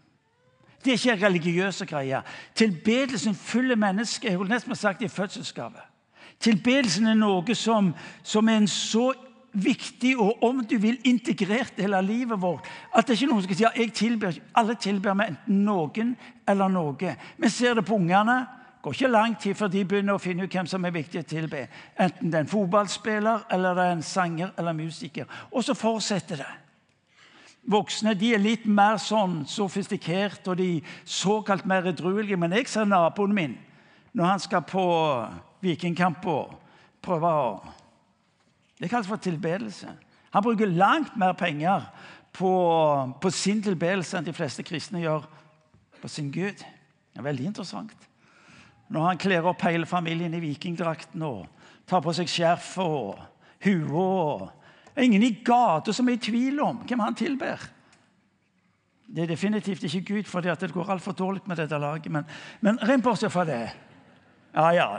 Det 0.84 0.92
er 0.92 0.98
ikke 0.98 1.26
religiøse 1.26 1.86
greier. 1.86 2.22
Tilbedelsen 2.54 3.34
fyller 3.34 3.76
mennesket 3.76 4.30
jeg 4.30 4.40
vil 4.40 4.48
nesten 4.48 4.76
sagt 4.76 5.02
i 5.02 5.08
fødselsgave. 5.08 5.82
Tilbedelsen 6.40 7.06
er 7.06 7.18
noe 7.20 7.54
som, 7.54 7.92
som 8.22 8.48
er 8.48 8.62
en 8.62 8.68
så 8.70 9.10
viktig 9.52 10.14
og 10.20 10.44
om 10.46 10.62
du 10.64 10.76
vil 10.78 11.00
integrert 11.04 11.76
del 11.76 11.94
av 11.94 12.06
livet 12.06 12.40
vårt. 12.40 12.68
At 12.94 13.06
det 13.06 13.14
er 13.14 13.18
ikke 13.18 13.32
noen 13.32 13.42
som 13.42 13.48
skal 13.48 13.58
si 13.58 13.66
ja, 13.66 13.72
jeg 13.76 13.92
tilber. 13.92 14.38
Alle 14.56 14.76
tilber 14.80 15.18
med 15.18 15.34
enten 15.34 15.60
noen 15.66 16.14
eller 16.48 16.72
noe. 16.72 17.16
Vi 17.36 17.52
ser 17.52 17.74
det 17.74 17.84
på 17.84 17.98
ungene. 17.98 18.46
går 18.82 18.92
ikke 18.92 19.08
lang 19.08 19.36
tid 19.38 19.54
før 19.54 19.68
de 19.68 19.84
begynner 19.84 20.16
å 20.16 20.22
finne 20.22 20.44
ut 20.44 20.54
hvem 20.54 20.66
som 20.66 20.84
er 20.84 20.94
viktig 20.94 21.20
å 21.20 21.28
tilbe. 21.28 21.66
Enten 21.98 22.30
det 22.30 22.38
er 22.38 22.46
en 22.46 22.54
fotballspiller 22.54 23.46
eller 23.50 23.74
det 23.74 23.84
er 23.84 23.92
en 23.92 24.02
sanger 24.02 24.52
eller 24.58 24.72
musiker. 24.72 25.26
Og 25.52 25.64
så 25.64 25.74
fortsetter 25.74 26.36
det. 26.36 26.50
Voksne 27.70 28.16
de 28.18 28.32
er 28.34 28.42
litt 28.42 28.64
mer 28.66 28.98
sånn 28.98 29.44
sofistikert 29.46 30.48
og 30.50 30.58
de 30.58 30.80
såkalt 31.06 31.66
mer 31.70 31.86
edruelige. 31.92 32.38
Men 32.40 32.56
jeg 32.56 32.66
ser 32.70 32.88
naboen 32.88 33.34
min 33.36 33.58
når 34.16 34.26
han 34.26 34.42
skal 34.42 34.64
på 34.66 34.84
vikingkamp 35.62 36.26
og 36.26 36.56
prøve 37.02 37.30
å 37.30 37.50
Det 38.80 38.88
kalles 38.88 39.06
for 39.06 39.20
tilbedelse. 39.20 39.90
Han 40.32 40.42
bruker 40.42 40.66
langt 40.66 41.16
mer 41.16 41.34
penger 41.36 41.82
på, 42.32 42.52
på 43.20 43.30
sin 43.30 43.60
tilbedelse 43.62 44.16
enn 44.16 44.24
de 44.24 44.32
fleste 44.32 44.64
kristne 44.64 45.02
gjør 45.02 45.26
på 46.00 46.08
sin 46.08 46.30
Gud. 46.32 46.56
Det 46.56 47.20
er 47.20 47.26
veldig 47.26 47.50
interessant. 47.50 47.92
Når 48.88 49.04
han 49.06 49.20
kler 49.20 49.46
opp 49.46 49.60
hele 49.66 49.86
familien 49.86 50.34
i 50.34 50.40
vikingdrakten 50.40 51.22
og 51.22 51.44
tar 51.86 52.00
på 52.00 52.14
seg 52.16 52.30
skjerfet 52.30 52.80
og 52.80 53.20
huet 53.66 54.48
Er 54.96 55.02
ingen 55.02 55.22
i 55.22 55.34
gata 55.44 55.92
som 55.92 56.08
er 56.08 56.18
i 56.18 56.22
tvil 56.22 56.60
om 56.60 56.82
hvem 56.86 57.02
han 57.04 57.14
tilber. 57.14 57.62
Det 59.10 59.22
er 59.22 59.32
definitivt 59.32 59.84
ikke 59.84 60.14
Gud, 60.14 60.24
for 60.30 60.40
det 60.40 60.72
går 60.72 60.90
altfor 60.90 61.12
dårlig 61.12 61.42
med 61.46 61.56
dette 61.56 61.78
laget. 61.78 62.12
Men, 62.12 62.24
men 62.60 62.78
rent 62.82 63.04
bortsett 63.04 63.32
fra 63.32 63.44
det 63.44 63.62
Ja, 64.54 64.70
ja. 64.74 64.98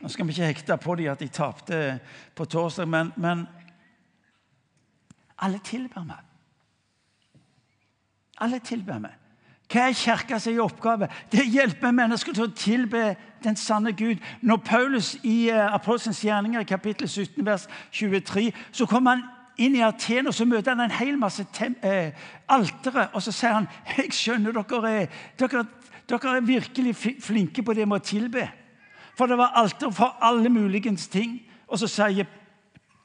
Nå 0.00 0.08
skal 0.08 0.26
vi 0.26 0.32
ikke 0.32 0.46
hekte 0.46 0.76
på 0.76 0.94
dem 0.98 1.12
at 1.12 1.20
de 1.20 1.28
tapte 1.28 1.98
på 2.34 2.44
torsdag, 2.44 2.88
men, 2.88 3.12
men 3.16 3.46
alle 5.38 5.60
tilber 5.64 6.04
meg. 6.04 6.18
Alle 8.40 8.58
tilber 8.58 8.98
meg. 8.98 9.21
Hva 9.72 9.88
er 9.88 9.94
kirkas 9.96 10.46
oppgave? 10.60 11.08
Det 11.32 11.46
hjelper 11.48 11.94
mennesker 11.96 12.34
til 12.36 12.44
å 12.44 12.54
tilbe 12.56 13.14
den 13.44 13.56
sanne 13.56 13.94
Gud. 13.96 14.20
Når 14.44 14.58
Paulus 14.66 15.14
i 15.24 15.48
uh, 15.48 15.72
Apostelens 15.72 16.20
gjerninger, 16.20 16.66
kapittel 16.68 17.08
17, 17.08 17.40
vers 17.46 17.64
23, 17.92 18.50
så 18.72 18.86
kommer 18.86 19.16
han 19.16 19.22
inn 19.56 19.76
i 19.76 19.84
Aten 19.84 20.28
og 20.28 20.34
så 20.36 20.44
møter 20.48 20.74
han 20.74 20.84
en 20.84 20.96
hel 20.96 21.16
masse 21.20 21.44
eh, 21.60 22.12
altere. 22.48 23.08
Og 23.12 23.22
så 23.24 23.32
sier 23.32 23.56
han 23.56 23.68
jeg 23.96 24.12
skjønner 24.16 24.56
dere 24.56 24.90
er, 24.90 25.22
dere, 25.40 25.64
dere 26.08 26.36
er 26.36 26.46
virkelig 26.46 26.94
flinke 27.24 27.64
på 27.64 27.76
det 27.76 27.88
med 27.88 28.02
å 28.02 28.06
tilbe. 28.06 28.48
For 29.16 29.28
det 29.28 29.38
var 29.40 29.56
alter 29.60 29.92
for 29.92 30.16
alle 30.20 30.52
muligens 30.52 31.08
ting. 31.12 31.38
Og 31.68 31.80
så 31.80 31.88
sier 31.88 32.28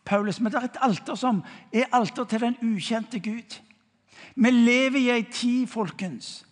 Paulus 0.08 0.40
men 0.40 0.52
det 0.52 0.60
er 0.60 0.70
et 0.70 0.84
alter 0.84 1.16
som 1.20 1.42
er 1.72 1.88
alter 1.96 2.28
til 2.28 2.44
den 2.44 2.60
ukjente 2.64 3.20
Gud. 3.24 3.60
Vi 4.36 4.52
lever 4.52 5.00
i 5.00 5.10
ei 5.16 5.24
tid, 5.32 5.68
folkens, 5.68 6.47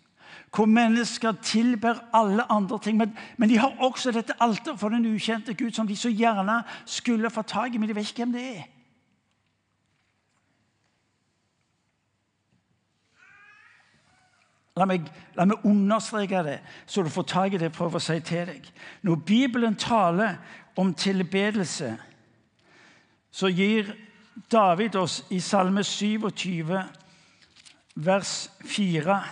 hvor 0.55 0.65
mennesker 0.65 1.31
tilber 1.31 1.99
alle 2.13 2.51
andre 2.51 2.79
ting. 2.79 2.97
Men, 2.97 3.17
men 3.37 3.49
de 3.49 3.57
har 3.57 3.75
også 3.79 4.11
dette 4.11 4.33
alteret 4.39 4.79
for 4.79 4.89
den 4.89 5.05
ukjente 5.05 5.53
Gud, 5.53 5.71
som 5.71 5.87
de 5.87 5.95
så 5.95 6.09
gjerne 6.09 6.63
skulle 6.85 7.29
få 7.29 7.41
tak 7.41 7.73
i, 7.73 7.77
men 7.77 7.89
de 7.89 7.95
vet 7.95 8.09
ikke 8.09 8.23
hvem 8.25 8.33
det 8.33 8.45
er. 8.57 8.63
La 14.75 14.85
meg, 14.85 15.05
la 15.35 15.45
meg, 15.47 15.63
understreke 15.63 16.41
det, 16.43 16.57
så 16.85 17.03
du 17.03 17.09
får 17.09 17.23
tak 17.31 17.53
i 17.53 17.59
det 17.59 17.69
jeg 17.69 17.77
prøver 17.77 17.95
å 17.95 18.03
si 18.03 18.17
til 18.27 18.49
deg. 18.49 18.65
Når 19.07 19.21
Bibelen 19.27 19.77
taler 19.79 20.35
om 20.75 20.91
tilbedelse, 20.93 21.93
så 23.31 23.47
gir 23.47 23.93
David 24.51 24.97
oss 24.99 25.21
i 25.31 25.39
Salme 25.39 25.83
27, 25.83 26.75
vers 27.95 28.35
4 28.67 29.23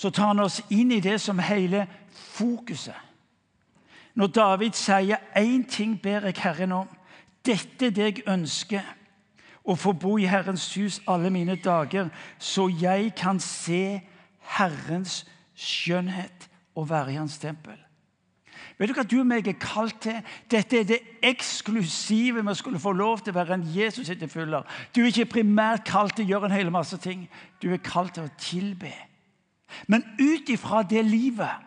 Så 0.00 0.10
tar 0.10 0.30
han 0.32 0.40
oss 0.40 0.62
inn 0.72 0.94
i 0.96 1.02
det 1.04 1.18
som 1.20 1.38
hele 1.44 1.84
fokuset. 2.08 2.96
Når 4.14 4.26
David 4.26 4.72
sier 4.72 5.16
'én 5.36 5.66
ting 5.68 6.02
ber 6.02 6.24
jeg 6.24 6.38
Herren 6.38 6.72
om', 6.72 6.96
dette 7.46 7.86
er 7.86 7.90
det 7.90 8.04
jeg 8.04 8.22
ønsker 8.26 8.80
å 9.64 9.74
få 9.74 9.92
bo 9.92 10.16
i 10.18 10.24
Herrens 10.24 10.74
hus 10.74 11.02
alle 11.08 11.30
mine 11.30 11.56
dager, 11.56 12.08
så 12.38 12.68
jeg 12.80 13.14
kan 13.14 13.40
se 13.40 14.00
Herrens 14.56 15.26
skjønnhet 15.54 16.48
og 16.74 16.90
være 16.90 17.12
i 17.12 17.16
Hans 17.16 17.38
tempel. 17.38 17.76
Vet 18.78 18.88
du 18.88 18.94
hva 18.94 19.04
du 19.04 19.18
og 19.20 19.26
meg 19.26 19.48
er 19.48 19.60
kalt 19.60 20.00
til? 20.00 20.22
Dette 20.50 20.78
er 20.80 20.84
det 20.84 21.00
eksklusive 21.22 22.48
vi 22.48 22.54
skulle 22.54 22.80
få 22.80 22.92
lov 22.92 23.20
til 23.20 23.34
å 23.34 23.36
være 23.36 23.54
en 23.54 23.68
Jesus-etterfølger. 23.76 24.64
Du 24.96 25.02
er 25.02 25.06
ikke 25.12 25.34
primært 25.36 25.84
kalt 25.84 26.16
til 26.16 26.24
å 26.24 26.28
gjøre 26.28 26.44
en 26.44 26.56
hel 26.56 26.70
masse 26.70 26.96
ting. 26.96 27.28
Du 27.62 27.68
er 27.72 27.76
kalt 27.84 28.14
til 28.14 28.24
å 28.24 28.36
tilbe. 28.38 28.92
Men 29.86 30.04
ut 30.20 30.48
ifra 30.48 30.82
det 30.82 31.04
livet 31.04 31.66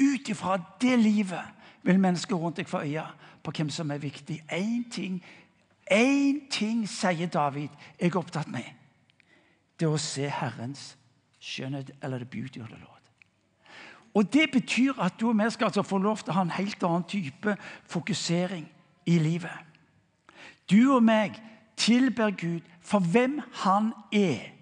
Ut 0.00 0.28
ifra 0.28 0.58
det 0.80 0.98
livet 0.98 1.44
vil 1.82 2.00
mennesker 2.00 2.36
rundt 2.36 2.56
deg 2.56 2.68
få 2.68 2.80
øye 2.82 3.04
på 3.44 3.52
hvem 3.54 3.70
som 3.70 3.90
er 3.90 4.00
viktig. 4.02 4.40
Én 4.50 4.90
ting, 4.90 5.20
én 5.90 6.40
ting, 6.50 6.88
sier 6.88 7.28
David, 7.28 7.68
jeg 8.00 8.10
er 8.10 8.18
opptatt 8.18 8.48
med. 8.50 8.64
Det 9.78 9.86
er 9.86 9.94
å 9.94 10.00
se 10.00 10.26
Herrens 10.28 10.96
skjønnhet 11.38 11.92
eller 12.02 12.18
the 12.18 12.26
beauty 12.26 12.58
of 12.60 12.68
the 12.68 12.80
Lord. 12.80 12.90
Og 14.14 14.32
Det 14.32 14.50
betyr 14.52 14.98
at 15.02 15.20
du 15.20 15.28
og 15.28 15.38
vi 15.38 15.50
skal 15.50 15.64
altså 15.64 15.82
få 15.82 15.98
lov 15.98 16.22
til 16.22 16.30
å 16.30 16.38
ha 16.38 16.42
en 16.42 16.56
helt 16.56 16.82
annen 16.82 17.04
type 17.04 17.56
fokusering 17.90 18.68
i 19.06 19.18
livet. 19.18 19.58
Du 20.70 20.94
og 20.94 21.02
meg 21.02 21.36
tilber 21.76 22.30
Gud 22.30 22.60
for 22.80 22.98
hvem 22.98 23.40
han 23.52 23.92
er. 24.12 24.53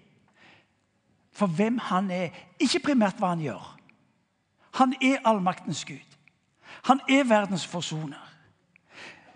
For 1.33 1.47
hvem 1.47 1.77
han 1.77 2.11
er. 2.11 2.29
Ikke 2.59 2.79
primært 2.79 3.17
hva 3.19 3.33
han 3.33 3.41
gjør. 3.41 3.69
Han 4.73 4.93
er 5.01 5.21
allmaktens 5.25 5.85
Gud. 5.85 6.17
Han 6.83 7.01
er 7.09 7.23
verdens 7.23 7.65
forsoner. 7.67 8.29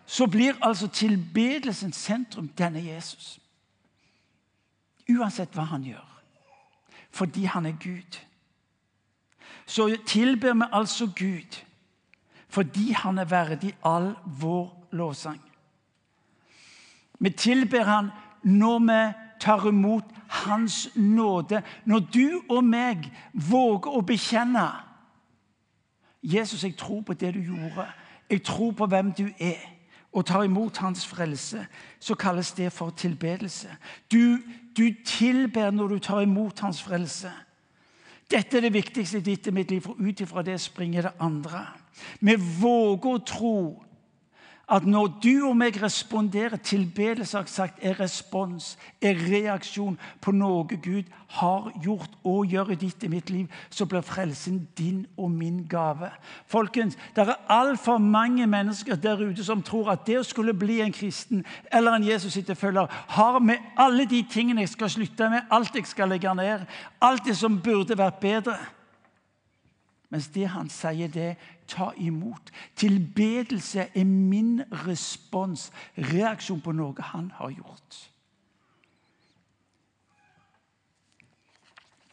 Så 0.05 0.27
blir 0.27 0.55
altså 0.61 0.87
tilbedelsens 0.87 1.95
sentrum 1.95 2.47
denne 2.47 2.83
Jesus. 2.85 3.39
Uansett 5.09 5.55
hva 5.55 5.67
han 5.71 5.83
gjør 5.83 6.13
fordi 7.17 7.47
han 7.49 7.65
er 7.65 7.73
Gud. 7.81 8.17
Så 9.65 9.97
tilber 10.05 10.53
vi 10.53 10.65
altså 10.71 11.07
Gud 11.15 11.63
fordi 12.49 12.91
han 12.91 13.17
er 13.17 13.25
verdig 13.25 13.73
all 13.85 14.13
vår 14.25 14.87
lovsang. 14.91 15.41
Vi 17.19 17.29
tilber 17.29 17.83
han 17.83 18.11
når 18.43 18.79
vi 18.79 19.13
tar 19.39 19.67
imot 19.69 20.03
Hans 20.27 20.89
nåde. 20.95 21.61
Når 21.85 21.99
du 21.99 22.41
og 22.49 22.63
meg 22.63 23.07
våger 23.33 23.95
å 23.95 24.01
bekjenne 24.03 24.67
Jesus, 26.23 26.63
jeg 26.63 26.75
tror 26.77 27.01
på 27.01 27.13
det 27.13 27.33
du 27.33 27.39
gjorde. 27.39 27.87
Jeg 28.29 28.43
tror 28.43 28.71
på 28.71 28.85
hvem 28.85 29.11
du 29.11 29.29
er. 29.39 29.61
Og 30.11 30.25
tar 30.25 30.43
imot 30.43 30.77
hans 30.77 31.05
frelse, 31.05 31.65
så 31.99 32.15
kalles 32.15 32.51
det 32.51 32.71
for 32.73 32.89
tilbedelse. 32.89 33.69
Du, 34.11 34.39
du 34.77 34.89
tilber 35.05 35.71
når 35.71 35.87
du 35.87 35.99
tar 35.99 36.21
imot 36.21 36.59
hans 36.59 36.81
frelse. 36.83 37.31
Dette 38.31 38.57
er 38.57 38.61
det 38.61 38.73
viktigste 38.73 39.17
i 39.17 39.21
ditt 39.21 39.47
og 39.47 39.53
mitt 39.53 39.71
liv, 39.71 39.81
for 39.81 39.99
ut 39.99 40.21
ifra 40.21 40.41
det 40.41 40.57
springer 40.61 41.01
det 41.01 41.11
andre. 41.19 41.67
Vi 42.19 42.35
våger 42.35 43.13
å 43.13 43.23
tro 43.23 43.59
at 44.67 44.83
når 44.85 45.07
du 45.23 45.47
og 45.47 45.55
meg 45.55 45.77
responderer 45.79 46.59
Tilbedelse 46.59 47.39
sagt, 47.47 47.79
er 47.81 47.95
respons, 48.01 48.73
er 49.01 49.15
reaksjon 49.15 49.95
på 50.21 50.33
noe 50.35 50.65
Gud 50.67 51.07
har 51.39 51.69
gjort 51.83 52.17
og 52.27 52.51
gjør 52.51 52.73
i 52.75 52.79
ditt 52.81 53.03
og 53.07 53.13
mitt 53.13 53.31
liv, 53.31 53.47
så 53.69 53.87
blir 53.87 54.03
frelsen 54.03 54.65
din 54.77 55.05
og 55.17 55.31
min 55.31 55.63
gave. 55.69 56.11
Folkens, 56.47 56.97
Det 57.15 57.27
er 57.27 57.35
altfor 57.49 57.97
mange 57.97 58.47
mennesker 58.47 58.95
der 58.95 59.29
ute 59.29 59.43
som 59.43 59.63
tror 59.63 59.91
at 59.91 60.05
det 60.05 60.19
å 60.19 60.23
skulle 60.23 60.53
bli 60.53 60.81
en 60.81 60.93
kristen 60.93 61.45
eller 61.71 61.95
en 61.95 62.07
Jesus-etterfølger 62.07 62.87
har 63.07 63.39
med 63.39 63.57
alle 63.77 64.05
de 64.05 64.23
tingene 64.29 64.61
jeg 64.61 64.69
skal 64.69 64.89
slutte 64.89 65.29
med, 65.29 65.41
alt 65.51 65.75
jeg 65.75 65.87
skal 65.87 66.09
legge 66.09 66.35
ned, 66.35 66.65
alt 67.01 67.25
det 67.25 67.37
som 67.37 67.61
burde 67.61 67.97
vært 67.97 68.19
bedre. 68.19 68.57
Mens 70.09 70.27
det 70.27 70.47
han 70.47 70.69
sier, 70.69 71.07
det 71.07 71.35
ta 71.67 71.91
imot. 71.97 72.51
Tilbedelse 72.75 73.87
er 73.95 74.05
min 74.05 74.61
respons, 74.85 75.71
reaksjon 75.97 76.61
på 76.61 76.73
noe 76.75 77.09
han 77.11 77.31
har 77.37 77.53
gjort. 77.55 77.99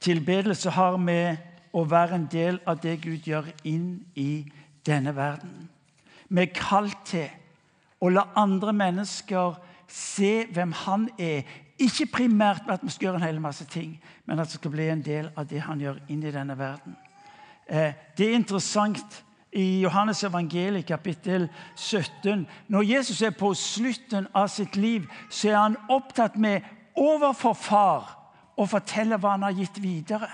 Tilbedelse 0.05 0.71
har 0.71 0.99
med 1.01 1.37
å 1.73 1.85
være 1.89 2.19
en 2.19 2.27
del 2.31 2.61
av 2.69 2.83
det 2.83 2.99
Gud 3.03 3.25
gjør 3.27 3.49
inn 3.65 4.05
i 4.15 4.45
denne 4.87 5.15
verden. 5.17 5.71
Vi 6.29 6.43
er 6.43 6.53
kalt 6.55 7.07
til 7.09 7.31
å 8.05 8.11
la 8.13 8.27
andre 8.37 8.75
mennesker 8.77 9.57
se 9.89 10.45
hvem 10.53 10.75
han 10.85 11.09
er. 11.19 11.45
Ikke 11.81 12.07
primært 12.07 12.69
at 12.71 12.85
vi 12.85 12.93
skal 12.93 13.09
gjøre 13.09 13.23
en 13.23 13.27
hel 13.27 13.41
masse 13.43 13.65
ting, 13.71 13.97
men 14.27 14.39
at 14.39 14.51
det 14.51 14.61
skal 14.61 14.75
bli 14.75 14.89
en 14.93 15.03
del 15.03 15.31
av 15.37 15.49
det 15.51 15.63
han 15.65 15.81
gjør 15.81 15.99
inn 16.13 16.23
i 16.23 16.33
denne 16.35 16.57
verden. 16.59 16.97
Eh, 17.67 17.95
det 18.17 18.29
er 18.29 18.37
interessant 18.37 19.25
i 19.55 19.81
Johannes 19.81 20.25
evangeliet 20.25 20.87
kapittel 20.87 21.49
17. 21.77 22.47
Når 22.69 22.83
Jesus 22.83 23.23
er 23.23 23.31
på 23.31 23.55
slutten 23.55 24.27
av 24.35 24.49
sitt 24.49 24.77
liv, 24.77 25.07
så 25.31 25.49
er 25.49 25.61
han 25.61 25.77
opptatt 25.89 26.37
med 26.37 26.67
overfor 26.99 27.55
far 27.55 28.11
å 28.59 28.67
fortelle 28.71 29.19
hva 29.19 29.37
han 29.37 29.47
har 29.47 29.55
gitt 29.55 29.79
videre. 29.83 30.31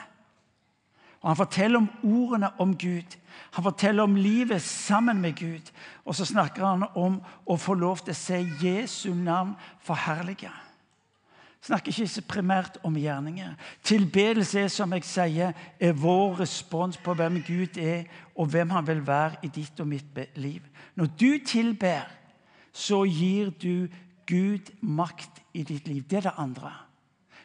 Og 1.21 1.29
Han 1.29 1.37
forteller 1.37 1.79
om 1.79 1.91
ordene 2.03 2.50
om 2.59 2.77
Gud. 2.77 3.17
Han 3.53 3.65
forteller 3.65 4.03
om 4.03 4.17
livet 4.17 4.62
sammen 4.62 5.21
med 5.21 5.37
Gud. 5.37 5.71
Og 6.05 6.15
så 6.15 6.25
snakker 6.25 6.65
han 6.65 6.85
om 6.95 7.21
å 7.47 7.57
få 7.57 7.75
lov 7.75 8.00
til 8.05 8.15
å 8.15 8.17
se 8.17 8.41
Jesu 8.62 9.12
navn 9.15 9.53
forherlige. 9.85 10.50
Snakker 11.61 11.93
ikke 11.93 12.23
primært 12.29 12.79
om 12.85 12.95
gjerninger. 12.97 13.52
Tilbedelse 13.85 14.62
er, 14.62 14.69
som 14.73 14.93
jeg 14.97 15.05
sier, 15.05 15.52
er 15.81 15.93
vår 15.93 16.40
respons 16.40 16.97
på 16.97 17.14
hvem 17.14 17.43
Gud 17.45 17.76
er, 17.76 18.07
og 18.35 18.49
hvem 18.49 18.71
han 18.73 18.87
vil 18.87 19.02
være 19.07 19.43
i 19.45 19.50
ditt 19.52 19.81
og 19.81 19.90
mitt 19.90 20.21
liv. 20.40 20.62
Når 20.97 21.11
du 21.21 21.38
tilber, 21.45 22.09
så 22.73 23.02
gir 23.05 23.50
du 23.50 23.88
Gud 24.26 24.73
makt 24.81 25.43
i 25.52 25.62
ditt 25.62 25.88
liv. 25.88 26.02
Det 26.09 26.23
er 26.23 26.31
det 26.31 26.38
andre. 26.38 26.73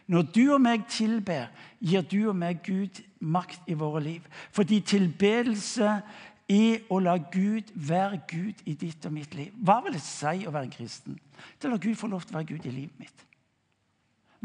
Når 0.07 0.22
du 0.22 0.43
og 0.53 0.62
meg 0.62 0.86
tilber, 0.89 1.50
gir 1.81 2.05
du 2.05 2.29
og 2.29 2.38
meg 2.38 2.62
Gud 2.63 3.01
makt 3.19 3.67
i 3.67 3.75
våre 3.75 4.03
liv. 4.05 4.24
Fordi 4.51 4.79
tilbedelse 4.79 6.00
er 6.48 6.84
å 6.93 7.00
la 7.01 7.17
Gud 7.17 7.74
være 7.75 8.22
Gud 8.29 8.62
i 8.69 8.77
ditt 8.77 9.05
og 9.05 9.15
mitt 9.17 9.36
liv. 9.36 9.53
Hva 9.65 9.81
vil 9.84 9.98
det 9.98 10.03
si 10.05 10.45
å 10.45 10.53
være 10.53 10.69
en 10.69 10.75
kristen? 10.75 11.17
Det 11.57 11.67
å 11.67 11.74
la 11.74 11.81
Gud 11.81 11.98
få 11.98 12.07
lov 12.12 12.24
til 12.24 12.36
å 12.36 12.39
være 12.39 12.53
Gud 12.53 12.67
i 12.69 12.75
livet 12.75 13.01
mitt. 13.01 13.25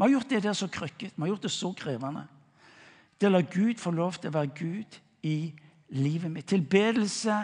Vi 0.01 0.03
har 0.03 0.09
gjort 0.09 0.29
det 0.29 0.43
der 0.43 0.53
så 0.53 0.67
krøkket, 0.67 1.11
vi 1.15 1.21
har 1.21 1.27
gjort 1.27 1.43
det 1.43 1.51
så 1.51 1.69
krevende. 1.77 2.23
Det 3.21 3.27
å 3.27 3.35
la 3.35 3.41
Gud 3.45 3.77
få 3.77 3.91
lov 3.93 4.15
til 4.17 4.31
å 4.31 4.33
være 4.33 4.49
Gud 4.57 4.97
i 5.29 5.51
livet 5.93 6.31
mitt. 6.31 6.47
Tilbedelse 6.49 7.35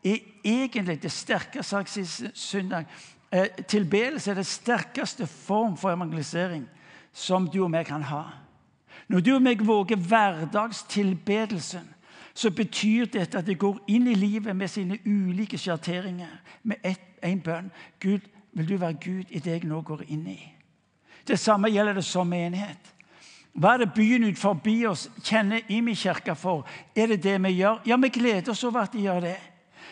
er 0.00 0.22
egentlig 0.40 0.96
det 1.02 1.12
sterkeste 1.12 2.30
søndag. 2.32 2.88
Eh, 3.28 3.60
tilbedelse 3.68 4.30
er 4.30 4.40
det 4.40 4.46
sterkeste 4.46 5.26
form 5.26 5.76
for 5.76 5.92
evangelisering 5.92 6.64
som 7.12 7.50
du 7.52 7.60
og 7.66 7.70
meg 7.70 7.84
kan 7.92 8.08
ha. 8.08 8.22
Når 9.12 9.20
du 9.20 9.34
og 9.34 9.44
meg 9.44 9.66
våger 9.66 10.00
hverdagstilbedelsen, 10.00 11.84
så 12.34 12.50
betyr 12.50 13.12
dette 13.12 13.44
at 13.44 13.46
det 13.46 13.60
går 13.60 13.76
inn 13.92 14.08
i 14.08 14.16
livet 14.16 14.56
med 14.56 14.72
sine 14.72 15.02
ulike 15.04 15.60
sjatteringer, 15.60 16.32
med 16.62 16.76
én 17.20 17.44
bønn. 17.44 17.68
Gud, 18.00 18.24
vil 18.52 18.68
du 18.68 18.76
være 18.76 19.02
Gud 19.04 19.24
i 19.28 19.38
det 19.38 19.60
jeg 19.60 19.68
nå 19.68 19.84
går 19.84 20.08
inn 20.08 20.26
i? 20.32 20.55
Det 21.26 21.38
samme 21.38 21.70
gjelder 21.70 21.98
det 21.98 22.04
som 22.04 22.28
menighet. 22.28 22.92
Hva 23.56 23.74
er 23.74 23.84
det 23.84 23.94
byen 23.96 24.26
ut 24.28 24.38
forbi 24.38 24.82
oss 24.86 25.06
kjenner 25.24 25.64
Imi-kirka 25.72 26.34
for? 26.36 26.66
Er 26.96 27.06
det 27.06 27.22
det 27.24 27.38
vi 27.42 27.54
gjør? 27.56 27.80
Ja, 27.86 27.96
vi 27.96 28.08
gleder 28.12 28.52
oss 28.52 28.64
over 28.64 28.82
at 28.84 28.92
de 28.92 29.06
gjør 29.06 29.20
det. 29.20 29.36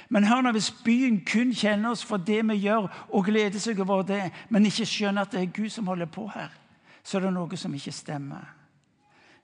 Men 0.08 0.24
hør 0.24 0.42
nå, 0.44 0.52
hvis 0.52 0.70
byen 0.84 1.22
kun 1.24 1.54
kjenner 1.56 1.90
oss 1.90 2.04
for 2.04 2.20
det 2.20 2.42
vi 2.48 2.58
gjør, 2.66 2.90
og 3.08 3.24
gleder 3.24 3.58
seg 3.58 3.80
over 3.80 4.02
det, 4.02 4.28
men 4.50 4.66
ikke 4.68 4.86
skjønner 4.86 5.24
at 5.24 5.32
det 5.32 5.40
er 5.40 5.54
Gud 5.56 5.70
som 5.72 5.88
holder 5.88 6.10
på 6.12 6.26
her, 6.34 6.52
så 7.02 7.18
er 7.18 7.24
det 7.24 7.32
noe 7.34 7.56
som 7.56 7.74
ikke 7.74 7.92
stemmer. 7.92 8.44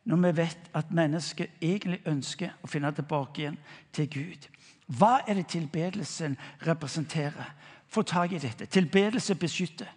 Når 0.04 0.16
vi 0.16 0.36
vet 0.36 0.68
at 0.76 0.92
mennesket 0.92 1.56
egentlig 1.60 2.00
ønsker 2.08 2.52
å 2.62 2.68
finne 2.68 2.92
tilbake 2.96 3.42
igjen 3.42 3.58
til 3.92 4.08
Gud. 4.10 4.46
Hva 4.98 5.20
er 5.28 5.40
det 5.40 5.46
tilbedelsen 5.52 6.36
representerer? 6.66 7.54
Få 7.88 8.02
tak 8.02 8.32
i 8.32 8.40
dette. 8.40 8.66
Tilbedelse 8.66 9.34
beskytter. 9.34 9.88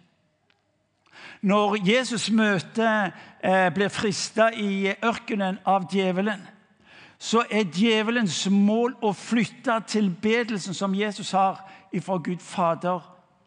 Når 1.42 1.76
Jesus 1.86 2.30
møter, 2.30 3.10
eh, 3.42 3.70
blir 3.74 3.88
frista 3.88 4.50
i 4.50 4.94
ørkenen 5.04 5.58
av 5.66 5.88
djevelen, 5.92 6.40
så 7.18 7.44
er 7.50 7.64
djevelens 7.64 8.48
mål 8.50 8.96
å 9.02 9.12
flytte 9.12 9.80
tilbedelsen 9.86 10.74
som 10.74 10.94
Jesus 10.94 11.30
har, 11.30 11.70
fra 12.00 12.16
Gud 12.18 12.40
Fader 12.42 13.00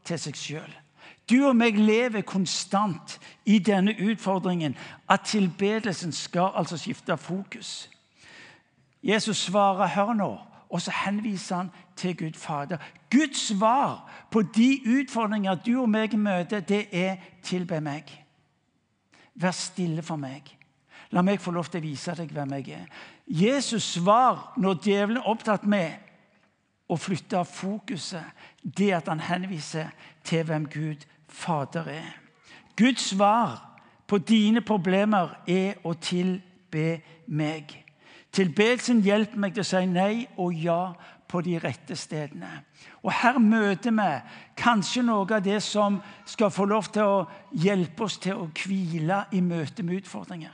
til 0.06 0.20
seg 0.20 0.36
sjøl. 0.40 0.74
Du 1.30 1.42
og 1.50 1.56
meg 1.60 1.76
lever 1.76 2.24
konstant 2.24 3.18
i 3.46 3.60
denne 3.60 3.92
utfordringen 4.00 4.78
at 5.10 5.26
tilbedelsen 5.28 6.12
skal 6.16 6.54
altså 6.56 6.78
skifte 6.78 7.18
fokus. 7.18 7.90
Jesus 9.04 9.38
svarer, 9.38 9.88
hør 9.88 10.14
nå, 10.14 10.38
og 10.70 10.82
så 10.82 10.92
henviser 10.92 11.56
han 11.56 11.72
til 11.96 12.18
Gud 12.18 12.34
Fader. 12.34 12.78
Guds 13.12 13.48
svar 13.48 14.17
på 14.32 14.42
de 14.42 14.82
utfordringer 14.86 15.56
du 15.56 15.82
og 15.82 15.90
meg 15.90 16.20
møter, 16.20 16.60
det 16.60 16.88
er 16.92 17.16
'tilbe 17.44 17.82
meg'. 17.82 18.24
Vær 19.36 19.52
stille 19.52 20.02
for 20.02 20.16
meg. 20.16 20.58
La 21.12 21.22
meg 21.22 21.40
få 21.40 21.52
lov 21.52 21.66
til 21.66 21.80
å 21.80 21.88
vise 21.88 22.16
deg 22.16 22.32
hvem 22.32 22.54
jeg 22.54 22.70
er. 22.70 22.86
Jesus' 23.28 24.00
svar 24.00 24.54
når 24.58 24.74
djevelen 24.84 25.18
er 25.18 25.30
opptatt 25.30 25.66
med 25.66 25.92
å 26.90 26.96
flytte 26.96 27.46
fokuset, 27.46 28.24
det 28.78 28.92
at 28.92 29.08
han 29.08 29.20
henviser 29.20 29.92
til 30.24 30.44
hvem 30.44 30.66
Gud 30.66 31.06
Fader 31.28 31.88
er. 31.88 32.16
Guds 32.78 33.10
svar 33.10 33.80
på 34.08 34.18
dine 34.18 34.62
problemer 34.62 35.44
er 35.48 35.74
å 35.84 35.94
tilbe 35.94 37.02
meg. 37.28 37.84
Tilbedelsen 38.32 39.02
hjelper 39.02 39.40
meg 39.40 39.54
til 39.56 39.64
å 39.64 39.68
si 39.68 39.86
nei 39.86 40.28
og 40.38 40.54
ja 40.54 40.94
på 41.28 41.42
de 41.42 41.58
rette 41.60 41.96
stedene. 41.96 42.50
Og 43.04 43.12
Her 43.12 43.38
møter 43.40 43.92
vi 43.92 44.10
kanskje 44.58 45.04
noe 45.04 45.28
av 45.28 45.44
det 45.44 45.62
som 45.64 46.02
skal 46.26 46.52
få 46.52 46.66
lov 46.66 46.90
til 46.94 47.04
å 47.04 47.28
hjelpe 47.52 48.04
oss 48.04 48.18
til 48.18 48.40
å 48.40 48.50
hvile 48.56 49.26
i 49.32 49.42
møte 49.42 49.84
med 49.84 50.02
utfordringer. 50.02 50.54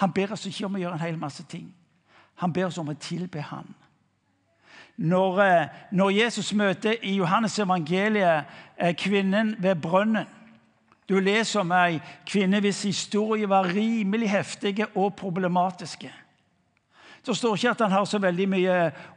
Han 0.00 0.12
ber 0.12 0.32
oss 0.32 0.46
ikke 0.46 0.66
om 0.66 0.74
å 0.74 0.82
gjøre 0.82 0.98
en 0.98 1.06
hel 1.06 1.18
masse 1.18 1.44
ting. 1.48 1.68
Han 2.42 2.52
ber 2.52 2.66
oss 2.66 2.78
om 2.78 2.88
å 2.88 2.98
tilbe 2.98 3.40
han. 3.40 3.74
Når, 4.96 5.40
eh, 5.42 5.68
når 5.92 6.10
Jesus 6.10 6.52
møter 6.52 6.94
i 7.02 7.16
Johannes 7.16 7.58
evangeliet 7.58 8.44
eh, 8.78 8.94
kvinnen 8.94 9.56
ved 9.58 9.74
brønnen 9.74 10.26
Du 11.08 11.18
leser 11.20 11.60
om 11.60 11.72
ei 11.76 11.98
kvinne 12.24 12.62
hvis 12.64 12.78
historie 12.82 13.44
var 13.48 13.66
rimelig 13.68 14.30
heftige 14.30 14.86
og 14.96 15.10
problematiske. 15.14 16.08
Det 17.26 17.36
står 17.36 17.54
ikke 17.54 17.70
at 17.70 17.80
han 17.80 17.92
har 17.92 18.04
så 18.04 18.18
veldig 18.20 18.46
mye 18.52 18.74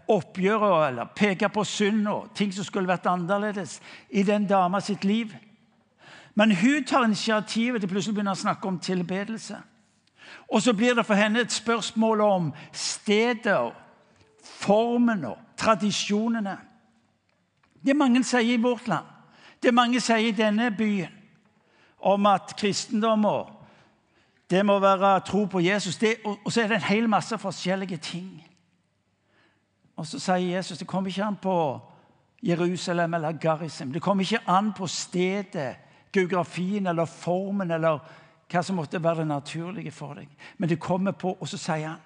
oppgjør 0.08 0.64
eller 0.88 1.10
peker 1.16 1.52
på 1.52 1.64
synd 1.68 2.08
og 2.08 2.30
ting 2.36 2.54
som 2.56 2.64
skulle 2.64 2.88
vært 2.88 3.10
annerledes 3.12 3.82
i 4.10 4.24
den 4.24 4.48
dama 4.48 4.80
sitt 4.80 5.04
liv. 5.04 5.34
Men 6.36 6.56
hun 6.56 6.86
tar 6.88 7.04
initiativet 7.04 7.82
til 7.82 7.90
plutselig 7.90 8.16
begynner 8.16 8.38
å 8.38 8.40
snakke 8.40 8.68
om 8.68 8.80
tilbedelse. 8.80 9.58
Og 10.48 10.62
så 10.62 10.74
blir 10.74 10.96
det 10.96 11.06
for 11.06 11.20
henne 11.20 11.44
et 11.44 11.52
spørsmål 11.52 12.22
om 12.22 12.54
stedet, 12.72 13.74
formen 14.44 15.26
og 15.26 15.38
tradisjonene. 15.58 16.58
Det 17.84 17.96
mange 17.96 18.24
sier 18.24 18.54
i 18.54 18.62
vårt 18.62 18.88
land, 18.88 19.06
det 19.64 19.74
mange 19.74 20.00
sier 20.00 20.30
i 20.30 20.36
denne 20.36 20.70
byen, 20.72 21.12
om 22.00 22.26
at 22.30 22.54
kristendom 22.60 23.26
og 23.26 23.57
det 24.50 24.66
må 24.66 24.80
være 24.80 25.20
tro 25.20 25.46
på 25.46 25.60
Jesus. 25.60 25.98
Det, 25.98 26.16
og, 26.26 26.40
og, 26.46 26.52
så 26.52 26.62
er 26.62 26.68
det 26.68 26.76
en 26.76 26.82
hel 26.82 27.10
masse 27.10 27.38
forskjellige 27.38 27.98
ting. 27.98 28.44
Og 29.96 30.08
så 30.08 30.20
sier 30.20 30.56
Jesus 30.56 30.78
det 30.78 30.88
kommer 30.88 31.10
ikke 31.10 31.26
an 31.26 31.40
på 31.42 31.80
Jerusalem 32.44 33.14
eller 33.14 33.32
Garisem. 33.32 33.94
Det 33.94 34.02
kommer 34.02 34.24
ikke 34.24 34.50
an 34.50 34.74
på 34.74 34.88
stedet, 34.88 35.76
geografien 36.14 36.88
eller 36.88 37.06
formen 37.06 37.72
eller 37.72 38.00
hva 38.48 38.62
som 38.64 38.78
måtte 38.80 39.04
være 39.04 39.20
det 39.20 39.28
naturlige 39.28 39.92
for 39.92 40.14
deg. 40.14 40.30
Men 40.58 40.70
det 40.70 40.80
kommer 40.80 41.12
på, 41.12 41.34
og 41.40 41.48
så 41.48 41.58
sier 41.58 41.90
han 41.90 42.04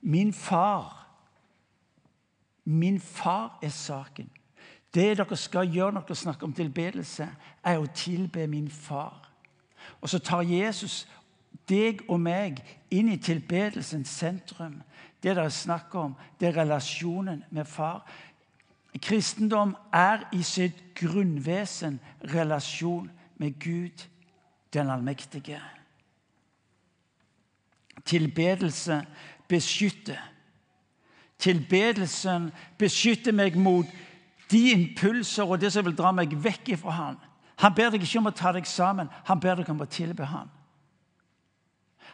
Min 0.00 0.32
far 0.32 0.96
Min 2.64 3.00
far 3.00 3.58
er 3.62 3.68
saken. 3.68 4.30
Det 4.94 5.16
dere 5.18 5.36
skal 5.36 5.70
gjøre 5.70 5.92
når 5.92 6.00
dere 6.00 6.16
snakker 6.16 6.46
om 6.46 6.52
tilbedelse, 6.52 7.28
er 7.64 7.78
å 7.78 7.86
tilbe 7.94 8.46
min 8.46 8.70
far. 8.70 9.30
Og 10.00 10.08
så 10.08 10.18
tar 10.18 10.42
Jesus 10.42 11.08
deg 11.68 12.04
og 12.08 12.20
meg 12.20 12.60
inn 12.90 13.10
i 13.12 13.18
tilbedelsens 13.20 14.08
sentrum. 14.08 14.80
Det 15.22 15.36
det 15.36 15.44
er 15.44 15.52
snakk 15.52 15.94
om, 15.94 16.14
det 16.40 16.48
er 16.48 16.62
relasjonen 16.62 17.44
med 17.50 17.64
far. 17.64 18.06
Kristendom 18.98 19.76
er 19.92 20.24
i 20.32 20.42
sitt 20.42 20.94
grunnvesen 20.98 22.00
relasjon 22.34 23.10
med 23.36 23.58
Gud, 23.60 24.06
den 24.72 24.90
allmektige. 24.90 25.60
Tilbedelse 28.04 29.02
beskytter. 29.48 30.18
Tilbedelsen 31.38 32.50
beskytter 32.78 33.32
meg 33.32 33.56
mot 33.56 33.86
de 34.50 34.70
impulser 34.72 35.46
og 35.46 35.60
det 35.60 35.72
som 35.72 35.84
vil 35.86 35.96
dra 35.96 36.12
meg 36.12 36.34
vekk 36.34 36.74
fra 36.80 36.96
Han. 36.96 37.20
Han 37.60 37.74
ber 37.76 37.92
deg 37.92 38.04
ikke 38.04 38.18
om 38.18 38.30
å 38.30 38.36
ta 38.36 38.52
deg 38.56 38.66
sammen, 38.66 39.08
han 39.24 39.40
ber 39.40 39.60
deg 39.60 39.68
om 39.70 39.80
å 39.84 39.88
tilbe 39.88 40.26
Han. 40.26 40.48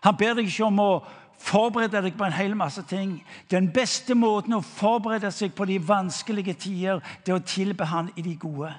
Han 0.05 0.17
ber 0.17 0.35
deg 0.35 0.49
ikke 0.51 0.69
om 0.69 0.81
å 0.83 0.91
forberede 1.39 2.03
deg 2.03 2.17
på 2.17 2.25
en 2.25 2.37
hel 2.37 2.57
masse 2.57 2.83
ting. 2.89 3.19
Den 3.51 3.69
beste 3.73 4.15
måten 4.15 4.57
å 4.57 4.65
forberede 4.65 5.31
seg 5.35 5.55
på 5.55 5.67
de 5.69 5.79
vanskelige 5.83 6.57
tider, 6.67 7.01
det 7.25 7.33
er 7.33 7.41
å 7.41 7.47
tilbe 7.47 7.85
Han 7.85 8.11
i 8.17 8.23
de 8.23 8.35
gode. 8.41 8.73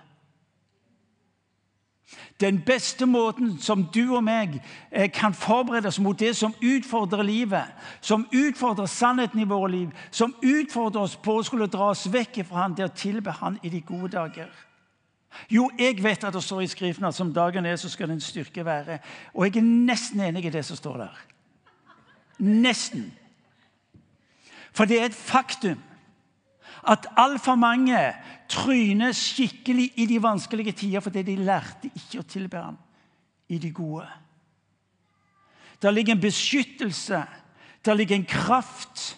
Den 2.39 2.61
beste 2.61 3.05
måten 3.05 3.57
som 3.59 3.83
du 3.93 4.13
og 4.15 4.23
meg 4.23 4.59
eh, 4.91 5.09
kan 5.11 5.33
forberede 5.33 5.89
oss 5.89 5.99
mot 5.99 6.19
det 6.19 6.35
som 6.37 6.53
utfordrer 6.61 7.23
livet, 7.23 7.73
som 8.01 8.27
utfordrer 8.31 8.85
sannheten 8.85 9.41
i 9.41 9.49
våre 9.49 9.71
liv, 9.71 9.89
som 10.11 10.35
utfordrer 10.43 11.01
oss 11.01 11.17
på 11.17 11.35
å 11.35 11.43
skulle 11.43 11.67
dra 11.67 11.89
oss 11.91 12.05
vekk 12.13 12.45
fra 12.47 12.63
Han, 12.63 12.77
det 12.77 12.85
er 12.85 12.93
å 12.93 13.01
tilbe 13.01 13.33
Han 13.41 13.59
i 13.63 13.73
de 13.73 13.81
gode 13.81 14.13
dager. 14.15 14.66
Jo, 15.51 15.69
jeg 15.79 16.03
vet 16.03 16.23
at 16.23 16.33
det 16.33 16.43
står 16.43 16.61
i 16.61 16.67
Skriften 16.71 17.05
at 17.05 17.15
som 17.15 17.33
dagen 17.33 17.65
er, 17.65 17.75
så 17.75 17.89
skal 17.89 18.09
den 18.09 18.21
styrke 18.21 18.65
være. 18.65 18.99
Og 19.33 19.45
jeg 19.45 19.57
er 19.57 19.67
nesten 19.67 20.23
enig 20.23 20.45
i 20.45 20.53
det 20.53 20.65
som 20.65 20.77
står 20.77 20.97
der. 20.97 21.19
Nesten. 22.39 23.11
For 24.71 24.85
det 24.85 25.01
er 25.01 25.05
et 25.05 25.17
faktum 25.17 25.79
at 26.87 27.07
altfor 27.17 27.55
mange 27.55 27.97
tryner 28.49 29.11
skikkelig 29.11 29.91
i 29.95 30.05
de 30.05 30.21
vanskelige 30.23 30.71
tider 30.71 31.03
fordi 31.03 31.23
de 31.27 31.35
lærte 31.35 31.89
ikke 31.95 32.21
å 32.21 32.27
tilbe 32.29 32.61
ham 32.61 32.77
i 33.49 33.57
de 33.57 33.71
gode. 33.71 34.07
Der 35.81 35.91
ligger 35.91 36.15
en 36.15 36.21
beskyttelse, 36.21 37.23
der 37.85 37.93
ligger 37.93 38.15
en 38.15 38.25
kraft 38.25 39.17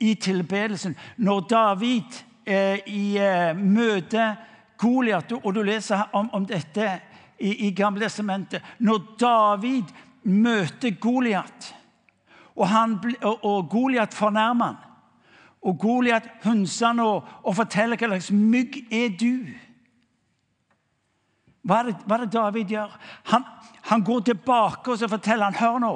i 0.00 0.14
tilbedelsen. 0.14 0.96
Når 1.16 1.40
David 1.40 2.22
eh, 2.46 2.78
i 2.86 3.18
eh, 3.18 3.56
møte 3.56 4.36
Goliat, 4.78 5.32
og 5.32 5.54
du 5.54 5.62
leser 5.64 6.08
om, 6.12 6.28
om 6.32 6.46
dette 6.46 6.88
i, 7.38 7.68
i 7.68 7.70
Gamle 7.76 8.06
testamentet 8.06 8.64
Når 8.78 9.04
David 9.20 9.92
møter 10.22 10.96
Goliat, 11.00 11.74
og, 12.56 12.66
og, 13.22 13.44
og 13.44 13.68
Goliat 13.70 14.14
fornærmer 14.14 14.64
han, 14.64 14.82
og 15.66 15.78
Goliat 15.78 16.28
hunser 16.44 16.86
han 16.86 17.00
og, 17.04 17.28
og 17.42 17.56
forteller 17.56 17.98
hva 17.98 18.08
slags 18.14 18.30
mygg 18.32 18.80
er 18.90 19.14
du 19.18 19.46
hva 21.66 21.80
er, 21.80 21.88
det, 21.88 21.96
hva 22.06 22.14
er 22.14 22.22
det 22.22 22.34
David 22.34 22.70
gjør? 22.70 22.92
Han, 23.32 23.46
han, 23.88 24.02
går 24.06 24.20
tilbake 24.28 24.92
og 24.92 25.00
så 25.00 25.08
forteller 25.10 25.48
han, 25.48 25.58
hør 25.58 25.80
nå. 25.82 25.94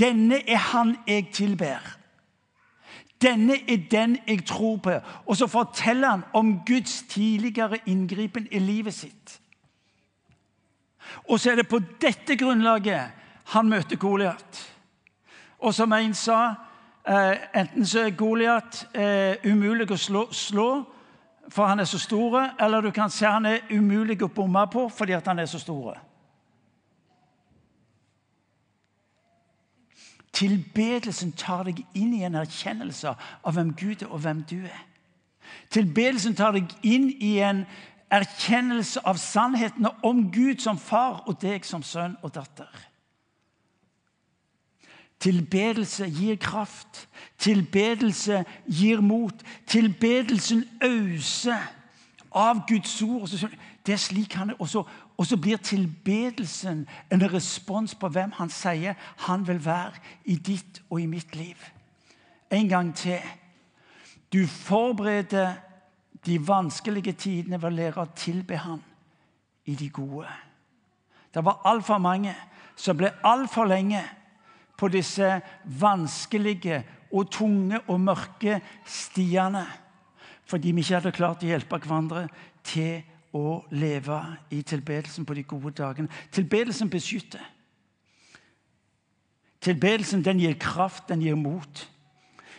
Denne 0.00 0.38
er 0.48 0.62
han 0.70 0.94
jeg 1.04 1.26
tilber. 1.36 1.84
Denne 3.24 3.56
er 3.70 3.88
den 3.90 4.18
jeg 4.28 4.44
tror 4.46 4.76
på. 4.84 4.98
Og 5.26 5.36
så 5.36 5.46
forteller 5.46 6.10
han 6.10 6.24
om 6.32 6.60
Guds 6.66 7.02
tidligere 7.08 7.78
inngripen 7.86 8.48
i 8.50 8.58
livet 8.58 8.94
sitt. 8.94 9.40
Og 11.28 11.40
så 11.40 11.50
er 11.50 11.56
det 11.56 11.68
på 11.68 11.80
dette 12.00 12.36
grunnlaget 12.36 13.10
han 13.44 13.68
møter 13.68 13.96
Goliat. 13.96 14.70
Og 15.58 15.74
som 15.74 15.92
en 15.92 16.14
sa, 16.14 16.54
eh, 17.08 17.36
enten 17.54 17.86
så 17.86 18.00
er 18.00 18.16
Goliat 18.16 18.86
eh, 18.94 19.36
umulig 19.44 19.90
å 19.90 19.96
slå, 19.96 20.26
slå, 20.32 20.84
for 21.48 21.66
han 21.66 21.80
er 21.80 21.84
så 21.84 21.98
stor, 21.98 22.40
eller 22.60 22.80
du 22.80 22.90
kan 22.90 23.10
se 23.10 23.26
han 23.26 23.46
er 23.46 23.64
umulig 23.70 24.22
å 24.22 24.28
bomme 24.28 24.66
på 24.72 24.88
fordi 24.88 25.12
han 25.12 25.38
er 25.38 25.46
så 25.46 25.58
stor. 25.58 25.98
Tilbedelsen 30.34 31.32
tar 31.38 31.64
deg 31.68 31.84
inn 31.94 32.14
i 32.16 32.24
en 32.26 32.34
erkjennelse 32.40 33.14
av 33.14 33.54
hvem 33.54 33.74
Gud 33.78 34.02
er, 34.02 34.10
og 34.10 34.24
hvem 34.24 34.42
du 34.50 34.58
er. 34.66 34.82
Tilbedelsen 35.70 36.34
tar 36.34 36.56
deg 36.56 36.72
inn 36.82 37.10
i 37.22 37.36
en 37.44 37.64
erkjennelse 38.14 39.02
av 39.06 39.18
sannhetene 39.20 39.92
om 40.06 40.26
Gud 40.32 40.62
som 40.62 40.78
far 40.78 41.22
og 41.28 41.38
deg 41.42 41.66
som 41.66 41.82
sønn 41.86 42.16
og 42.22 42.34
datter. 42.34 42.70
Tilbedelse 45.24 46.08
gir 46.10 46.36
kraft. 46.36 47.06
Tilbedelse 47.38 48.42
gir 48.66 49.00
mot. 49.00 49.34
Tilbedelsen 49.66 50.64
auser 50.82 51.62
av 52.34 52.66
Guds 52.68 52.98
ord. 53.02 53.30
Det 53.86 53.94
er 53.94 54.02
slik 54.02 54.34
han 54.36 54.52
er. 54.52 54.60
Og 54.60 54.68
så 54.68 54.82
og 55.16 55.26
så 55.26 55.36
blir 55.36 55.56
tilbedelsen 55.62 56.88
en 57.12 57.26
respons 57.32 57.94
på 57.94 58.08
hvem 58.10 58.32
han 58.38 58.50
sier 58.50 58.98
han 59.28 59.46
vil 59.46 59.60
være 59.64 60.00
i 60.24 60.36
ditt 60.36 60.82
og 60.90 61.00
i 61.00 61.06
mitt 61.06 61.36
liv. 61.36 61.58
En 62.50 62.68
gang 62.68 62.90
til. 62.96 63.22
Du 64.32 64.46
forbereder 64.46 65.54
de 66.26 66.38
vanskelige 66.46 67.12
tidene 67.12 67.60
ved 67.62 67.70
å 67.70 67.76
lære 67.76 68.02
å 68.02 68.12
tilbe 68.16 68.58
han 68.58 68.82
i 69.64 69.76
de 69.78 69.88
gode. 69.88 70.28
Det 71.34 71.44
var 71.44 71.62
altfor 71.64 71.98
mange 72.02 72.34
som 72.76 72.96
ble 72.98 73.12
altfor 73.22 73.68
lenge 73.70 74.02
på 74.78 74.88
disse 74.90 75.40
vanskelige 75.80 76.82
og 77.14 77.30
tunge 77.30 77.78
og 77.86 78.00
mørke 78.00 78.60
stiene 78.86 79.66
fordi 80.44 80.74
vi 80.76 80.82
ikke 80.82 80.98
hadde 80.98 81.16
klart 81.16 81.44
å 81.44 81.48
hjelpe 81.48 81.78
hverandre 81.80 82.26
til 82.66 82.98
å 83.34 83.64
leve 83.74 84.20
i 84.54 84.62
tilbedelsen 84.62 85.26
på 85.26 85.34
de 85.34 85.42
gode 85.42 85.72
dagene. 85.74 86.08
Tilbedelsen 86.32 86.90
beskytter. 86.90 87.42
Tilbedelsen 89.64 90.22
den 90.24 90.38
gir 90.38 90.54
kraft, 90.60 91.08
den 91.08 91.22
gir 91.24 91.34
mot. 91.34 91.88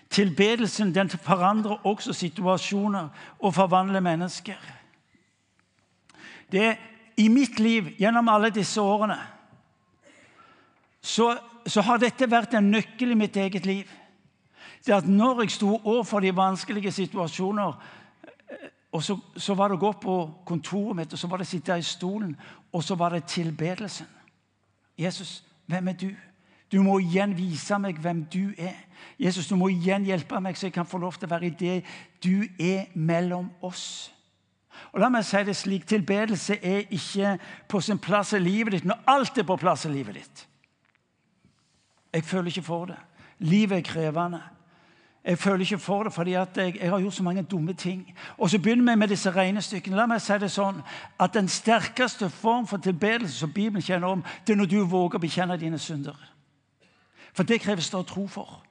Tilbedelsen 0.09 0.93
den 0.95 1.09
forandrer 1.09 1.85
også 1.87 2.13
situasjoner 2.13 3.09
og 3.39 3.53
forvandler 3.53 4.03
mennesker. 4.03 4.59
Det 6.51 6.75
I 7.17 7.27
mitt 7.31 7.59
liv 7.59 7.93
gjennom 7.99 8.27
alle 8.29 8.49
disse 8.51 8.81
årene 8.81 9.17
så, 11.01 11.37
så 11.67 11.81
har 11.81 12.01
dette 12.01 12.27
vært 12.29 12.57
en 12.57 12.71
nøkkel 12.73 13.13
i 13.13 13.17
mitt 13.17 13.37
eget 13.37 13.65
liv. 13.65 13.91
Det 14.85 14.93
at 14.93 15.07
Når 15.07 15.41
jeg 15.41 15.51
sto 15.51 15.77
overfor 15.83 16.19
de 16.19 16.35
vanskelige 16.35 16.91
situasjoner, 16.91 17.73
og 18.95 19.03
så, 19.03 19.17
så, 19.35 19.53
var 19.59 19.67
det 19.67 19.75
å 19.75 19.81
gå 19.81 19.89
på 19.99 20.13
kontoret 20.47 20.95
mitt, 20.95 21.13
og 21.13 21.19
så 21.19 21.27
var 21.27 21.41
det 21.41 21.49
å 21.49 21.49
sitte 21.49 21.75
i 21.75 21.83
stolen, 21.83 22.31
og 22.71 22.83
så 22.83 22.95
var 22.95 23.11
det 23.11 23.25
tilbedelsen. 23.27 24.07
Jesus, 24.95 25.41
hvem 25.67 25.89
er 25.91 25.97
du? 25.99 26.13
Du 26.71 26.77
må 26.79 26.95
igjen 27.03 27.33
vise 27.35 27.75
meg 27.79 27.99
hvem 27.99 28.21
du 28.31 28.53
er. 28.55 28.77
Jesus, 29.19 29.49
du 29.51 29.57
må 29.59 29.67
igjen 29.73 30.07
hjelpe 30.07 30.39
meg, 30.39 30.55
så 30.55 30.69
jeg 30.69 30.77
kan 30.77 30.87
få 30.87 31.01
lov 31.03 31.19
til 31.19 31.27
å 31.27 31.33
være 31.33 31.49
i 31.49 31.57
det 31.59 31.75
du 32.23 32.47
er 32.55 32.87
mellom 32.95 33.51
oss. 33.67 34.13
Og 34.95 35.03
la 35.03 35.11
meg 35.11 35.27
si 35.27 35.43
det 35.43 35.57
slik, 35.59 35.83
Tilbedelse 35.91 36.55
er 36.63 36.87
ikke 36.95 37.35
på 37.67 37.83
sin 37.83 37.99
plass 37.99 38.31
i 38.31 38.39
livet 38.39 38.77
ditt 38.77 38.87
når 38.87 39.03
alt 39.11 39.43
er 39.43 39.47
på 39.47 39.59
plass 39.59 39.83
i 39.87 39.91
livet 39.91 40.21
ditt. 40.21 40.47
Jeg 42.15 42.23
føler 42.23 42.47
ikke 42.47 42.63
for 42.63 42.87
det. 42.95 42.99
Livet 43.43 43.81
er 43.81 43.87
krevende. 43.91 44.41
Jeg 45.25 45.37
føler 45.37 45.59
ikke 45.59 45.77
for 45.79 46.03
det 46.03 46.13
fordi 46.13 46.31
jeg, 46.31 46.47
jeg, 46.55 46.89
har 46.89 46.99
gjort 46.99 47.13
så 47.13 47.23
mange 47.23 47.43
dumme 47.43 47.73
ting. 47.73 48.17
Og 48.37 48.49
så 48.49 48.59
begynner 48.59 48.93
vi 48.93 48.99
med 48.99 49.07
disse 49.07 49.31
regnestykkene. 49.31 49.97
La 49.97 50.05
meg 50.05 50.21
si 50.21 50.37
det 50.37 50.51
sånn 50.53 50.83
at 51.19 51.33
Den 51.33 51.49
sterkeste 51.49 52.29
form 52.29 52.67
for 52.69 52.77
tilbedelse 52.77 53.39
som 53.39 53.53
Bibelen 53.53 53.81
kjenner 53.81 54.07
om, 54.07 54.21
det 54.45 54.53
er 54.53 54.59
når 54.59 54.69
du 54.69 54.83
våger 54.85 55.17
å 55.17 55.23
bekjenne 55.23 55.57
dine 55.57 55.79
synder. 55.81 56.19
For 57.33 57.43
det 57.43 57.61
kreves 57.63 57.89
det 57.89 57.97
å 57.97 58.05
tro 58.05 58.27
for. 58.27 58.61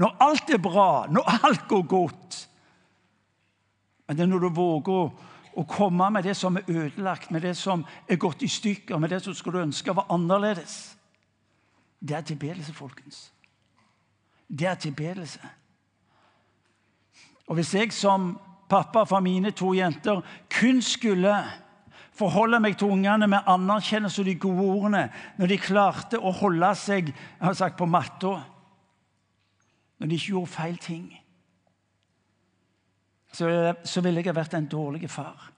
Når 0.00 0.16
alt 0.20 0.50
er 0.50 0.62
bra, 0.64 1.06
når 1.10 1.44
alt 1.44 1.68
går 1.68 1.82
godt 1.86 2.48
Men 4.08 4.16
det 4.16 4.22
er 4.22 4.28
når 4.28 4.40
du 4.40 4.48
våger 4.48 4.92
å, 4.92 5.04
å 5.56 5.62
komme 5.64 6.10
med 6.12 6.24
det 6.24 6.34
som 6.36 6.56
er 6.56 6.66
ødelagt, 6.68 7.30
med 7.30 7.40
det 7.40 7.54
som 7.56 7.84
er 8.08 8.20
gått 8.20 8.42
i 8.42 8.48
stykker, 8.48 8.98
med 8.98 9.10
det 9.10 9.22
som 9.24 9.34
skulle 9.34 9.62
ønske 9.64 9.94
var 9.96 10.10
annerledes. 10.12 10.96
Det 12.00 12.16
er 12.16 12.20
tilbedelse, 12.20 12.74
folkens 12.76 13.30
det 14.48 14.66
er 14.66 14.74
tilbedelse. 14.74 15.40
Og 17.46 17.54
Hvis 17.54 17.74
jeg 17.74 17.92
som 17.92 18.38
pappa 18.68 19.04
for 19.04 19.20
mine 19.20 19.50
to 19.50 19.74
jenter 19.74 20.22
kun 20.60 20.82
skulle 20.82 21.34
forholde 22.14 22.60
meg 22.60 22.78
til 22.78 22.92
ungene 22.94 23.26
med 23.26 23.48
anerkjennelse 23.50 24.22
og 24.22 24.26
de 24.26 24.34
gode 24.38 24.64
ordene 24.64 25.04
når 25.38 25.50
de 25.50 25.58
klarte 25.58 26.20
å 26.20 26.32
holde 26.32 26.70
seg 26.78 27.10
sagt, 27.52 27.76
på 27.76 27.86
matta, 27.90 28.36
når 29.98 30.08
de 30.08 30.18
ikke 30.18 30.32
gjorde 30.32 30.52
feil 30.54 30.78
ting, 30.78 31.08
så, 33.34 33.74
så 33.84 34.00
ville 34.00 34.22
jeg 34.22 34.30
ha 34.30 34.36
vært 34.36 34.54
en 34.54 34.70
dårlig 34.70 35.10
far. 35.10 35.50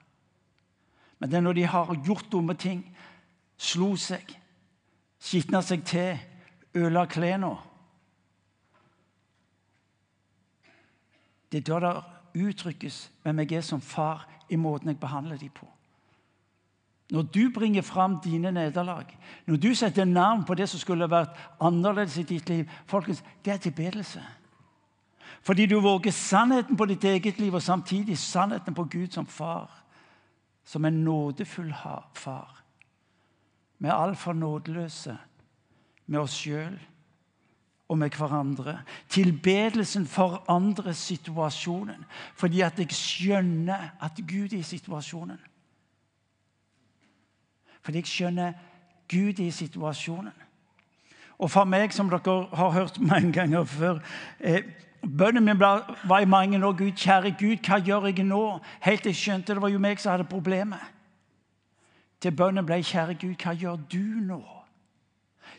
Men 1.18 1.30
det 1.30 1.38
er 1.38 1.44
når 1.44 1.58
de 1.58 1.66
har 1.68 1.92
gjort 2.04 2.30
dumme 2.32 2.56
ting, 2.56 2.82
slo 3.56 3.94
seg, 4.00 4.32
skitna 5.20 5.62
seg 5.64 5.84
til, 5.88 6.16
ødela 6.76 7.06
klærne 7.08 7.52
Det 11.60 11.72
er 11.72 11.80
da 11.80 11.92
det 11.92 12.46
uttrykkes 12.46 13.10
hvem 13.22 13.38
jeg 13.38 13.52
er 13.52 13.64
som 13.64 13.80
far, 13.80 14.28
i 14.48 14.56
måten 14.56 14.88
jeg 14.88 15.00
behandler 15.00 15.36
dem 15.36 15.50
på. 15.50 15.66
Når 17.10 17.22
du 17.22 17.50
bringer 17.54 17.82
fram 17.82 18.20
dine 18.20 18.52
nederlag, 18.52 19.18
når 19.46 19.56
du 19.56 19.74
setter 19.74 20.04
navn 20.04 20.44
på 20.44 20.54
det 20.54 20.68
som 20.68 20.80
skulle 20.80 21.10
vært 21.10 21.38
annerledes 21.60 22.18
i 22.18 22.22
ditt 22.22 22.48
liv 22.48 22.64
folkens, 22.86 23.22
Det 23.44 23.52
er 23.52 23.56
tilbedelse. 23.56 24.22
Fordi 25.42 25.66
du 25.66 25.80
våger 25.80 26.10
sannheten 26.10 26.76
på 26.76 26.84
ditt 26.84 27.04
eget 27.04 27.38
liv 27.38 27.54
og 27.54 27.62
samtidig 27.62 28.18
sannheten 28.18 28.74
på 28.74 28.84
Gud 28.84 29.10
som 29.10 29.26
far. 29.26 29.84
Som 30.64 30.84
en 30.84 31.04
nådefull 31.04 31.74
far. 32.14 32.62
Vi 33.78 33.88
er 33.88 33.92
altfor 33.92 34.32
nådeløse 34.32 35.16
med 36.06 36.20
oss 36.20 36.32
sjøl 36.32 36.78
og 37.88 37.98
med 37.98 38.10
hverandre. 38.10 38.80
Tilbedelsen 39.08 40.06
forandrer 40.06 40.92
situasjonen 40.92 42.04
fordi 42.34 42.60
at 42.60 42.78
jeg 42.78 42.90
skjønner 42.90 43.90
at 44.02 44.20
Gud 44.28 44.52
er 44.52 44.58
i 44.58 44.62
situasjonen. 44.62 45.38
Fordi 47.82 47.98
jeg 47.98 48.06
skjønner 48.06 48.52
Gud 49.10 49.38
er 49.40 49.46
i 49.46 49.50
situasjonen. 49.50 50.34
Og 51.38 51.50
for 51.50 51.64
meg, 51.68 51.92
som 51.92 52.08
dere 52.10 52.46
har 52.56 52.70
hørt 52.70 53.00
mange 53.00 53.32
ganger 53.32 53.64
før 53.64 53.98
eh, 54.40 54.62
Bønnen 55.06 55.44
min 55.44 55.60
var 55.60 56.18
i 56.20 56.24
mange 56.24 56.66
år 56.66 56.72
Gud, 56.72 56.92
kjære 56.96 57.36
Gud, 57.38 57.60
hva 57.62 57.78
gjør 57.78 58.08
jeg 58.08 58.24
nå? 58.24 58.58
Helt 58.82 59.02
til 59.02 59.12
jeg 59.12 59.16
skjønte 59.20 59.54
det 59.54 59.62
var 59.62 59.70
jo 59.70 59.78
meg 59.78 60.00
som 60.02 60.10
hadde 60.10 60.24
problemet. 60.26 60.82
Til 62.20 62.34
bønnen 62.34 62.66
ble 62.66 62.80
kjære 62.82 63.14
Gud, 63.14 63.36
hva 63.38 63.54
gjør 63.54 63.76
du 63.92 64.02
nå? 64.26 64.40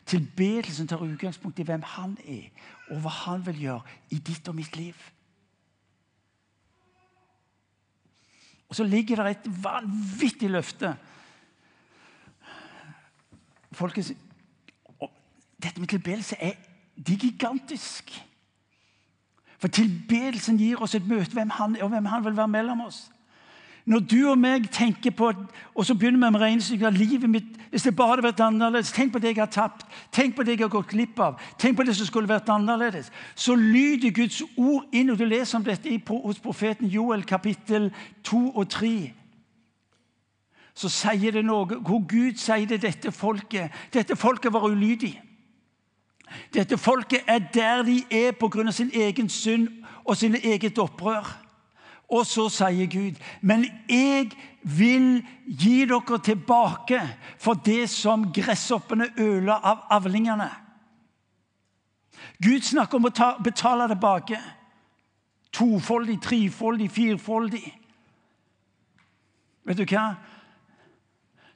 Tilbedelsen 0.07 0.87
tar 0.87 1.03
utgangspunkt 1.03 1.59
i 1.59 1.65
hvem 1.67 1.81
han 1.83 2.17
er, 2.23 2.47
og 2.89 3.01
hva 3.03 3.11
han 3.25 3.45
vil 3.45 3.59
gjøre 3.61 3.97
i 4.09 4.19
ditt 4.19 4.47
og 4.47 4.55
mitt 4.55 4.75
liv. 4.79 4.95
Og 8.69 8.75
så 8.75 8.83
ligger 8.83 9.23
det 9.23 9.31
et 9.31 9.63
vanvittig 9.63 10.49
løfte. 10.49 10.95
Folkens, 13.71 14.13
dette 15.63 15.79
med 15.79 15.87
tilbedelse 15.87 16.35
er 16.39 16.55
de 17.07 17.17
gigantisk. 17.17 18.11
For 19.57 19.67
tilbedelsen 19.67 20.57
gir 20.57 20.81
oss 20.81 20.95
et 20.95 21.07
møte 21.07 21.33
hvem 21.33 21.49
han 21.49 21.75
er, 21.75 21.83
og 21.83 21.89
hvem 21.89 22.05
han 22.05 22.25
vil 22.25 22.37
være 22.37 22.47
mellom 22.47 22.81
oss. 22.81 23.07
Når 23.87 23.99
du 23.99 24.17
og 24.29 24.37
meg 24.37 24.65
tenker 24.71 25.11
på 25.15 25.31
Og 25.75 25.85
så 25.85 25.95
begynner 25.95 26.27
vi 26.27 26.31
med 26.31 26.41
regnestykket 26.41 26.87
av 26.87 26.93
livet 26.93 27.29
mitt. 27.29 27.53
Hvis 27.69 27.83
det 27.83 27.95
bare 27.95 28.07
hadde 28.07 28.23
vært 28.23 28.41
annerledes, 28.43 28.91
Tenk 28.91 29.13
på 29.13 29.19
det 29.19 29.31
jeg 29.31 29.39
har 29.39 29.51
tapt. 29.51 29.85
Tenk 30.11 30.35
på 30.35 30.43
det 30.43 30.57
jeg 30.57 30.65
har 30.65 30.73
gått 30.73 30.89
glipp 30.91 31.19
av. 31.19 31.39
Tenk 31.59 31.77
på 31.77 31.83
det 31.83 31.95
som 31.95 32.05
skulle 32.05 32.27
vært 32.27 32.49
annerledes. 32.49 33.11
Så 33.35 33.55
lyder 33.55 34.11
Guds 34.11 34.41
ord 34.57 34.83
inn, 34.91 35.09
og 35.09 35.19
du 35.19 35.25
leser 35.25 35.57
om 35.57 35.63
dette 35.63 36.01
hos 36.09 36.39
profeten 36.39 36.87
Joel 36.87 37.23
kapittel 37.23 37.91
2 38.23 38.51
og 38.55 38.69
3. 38.69 39.13
Så 40.75 40.89
sier 40.89 41.31
det 41.31 41.45
noe 41.45 41.79
hvor 41.79 42.03
Gud 42.05 42.37
sier 42.37 42.67
det 42.67 42.81
dette 42.83 43.11
folket 43.11 43.71
Dette 43.93 44.15
folket 44.15 44.53
var 44.53 44.67
ulydig. 44.67 45.15
Dette 46.53 46.77
folket 46.77 47.23
er 47.27 47.39
der 47.53 47.83
de 47.83 48.03
er 48.11 48.31
pga. 48.31 48.71
sin 48.71 48.91
egen 48.93 49.29
synd 49.29 49.67
og 50.05 50.17
sin 50.17 50.35
eget 50.35 50.77
opprør. 50.77 51.46
Og 52.07 52.25
så 52.25 52.49
sier 52.49 52.87
Gud, 52.87 53.15
'Men 53.41 53.65
jeg 53.89 54.31
vil 54.63 55.25
gi 55.47 55.85
dere 55.85 56.19
tilbake 56.23 57.01
for 57.37 57.53
det 57.53 57.89
som 57.89 58.31
gresshoppene 58.33 59.09
øler 59.17 59.53
av 59.53 59.77
avlingene.' 59.89 60.67
Gud 62.41 62.61
snakker 62.61 62.97
om 62.97 63.05
å 63.05 63.09
ta, 63.09 63.37
betale 63.43 63.87
tilbake. 63.87 64.39
Tofoldig, 65.51 66.21
trefoldig, 66.21 66.91
firfoldig. 66.91 67.77
Vet 69.65 69.77
du 69.77 69.85
hva? 69.85 70.15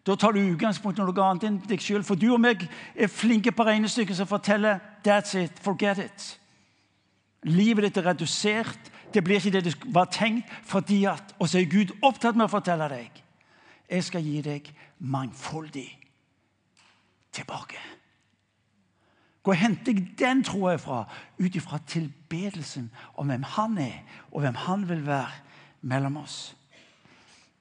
Da 0.06 0.16
tar 0.16 0.32
du 0.34 0.40
utgangspunkt 0.40 1.00
i 1.00 1.04
noe 1.06 1.24
annet 1.24 1.44
enn 1.44 1.60
deg 1.70 1.82
sjøl. 1.82 2.04
For 2.04 2.16
du 2.16 2.32
og 2.34 2.42
meg 2.42 2.64
er 2.96 3.08
flinke 3.08 3.52
på 3.52 3.66
regnestykket 3.68 4.18
som 4.18 4.28
forteller 4.28 4.80
'that's 5.04 5.36
it, 5.38 5.60
forget 5.60 5.98
it'. 5.98 6.40
Livet 7.44 7.84
ditt 7.84 7.98
er 7.98 8.10
redusert. 8.10 8.91
Det 9.14 9.24
blir 9.24 9.36
ikke 9.36 9.52
det 9.52 9.66
det 9.66 9.76
var 9.94 10.06
tenkt. 10.06 10.46
fordi 10.64 11.04
at, 11.06 11.36
Og 11.40 11.50
så 11.50 11.60
er 11.60 11.66
Gud 11.72 11.92
opptatt 12.02 12.36
med 12.36 12.46
å 12.46 12.54
fortelle 12.60 12.90
deg 12.90 13.22
jeg 13.92 14.04
skal 14.04 14.24
gi 14.24 14.42
deg 14.42 14.70
mangfoldig 15.00 15.90
tilbake. 17.36 17.80
Hvor 19.44 19.58
henter 19.58 19.92
jeg 19.94 20.14
den 20.20 20.44
troa 20.46 20.78
fra? 20.78 21.04
Ut 21.40 21.56
ifra 21.56 21.80
tilbedelsen 21.88 22.92
om 23.18 23.28
hvem 23.28 23.44
han 23.44 23.78
er, 23.78 24.04
og 24.32 24.46
hvem 24.46 24.56
han 24.56 24.90
vil 24.90 25.06
være 25.06 25.32
mellom 25.82 26.22
oss. 26.22 26.56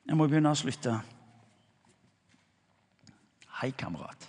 Jeg 0.07 0.17
må 0.17 0.29
begynne 0.29 0.53
å 0.53 0.59
slutte. 0.59 1.01
Hei, 3.61 3.71
kamerat. 3.71 4.29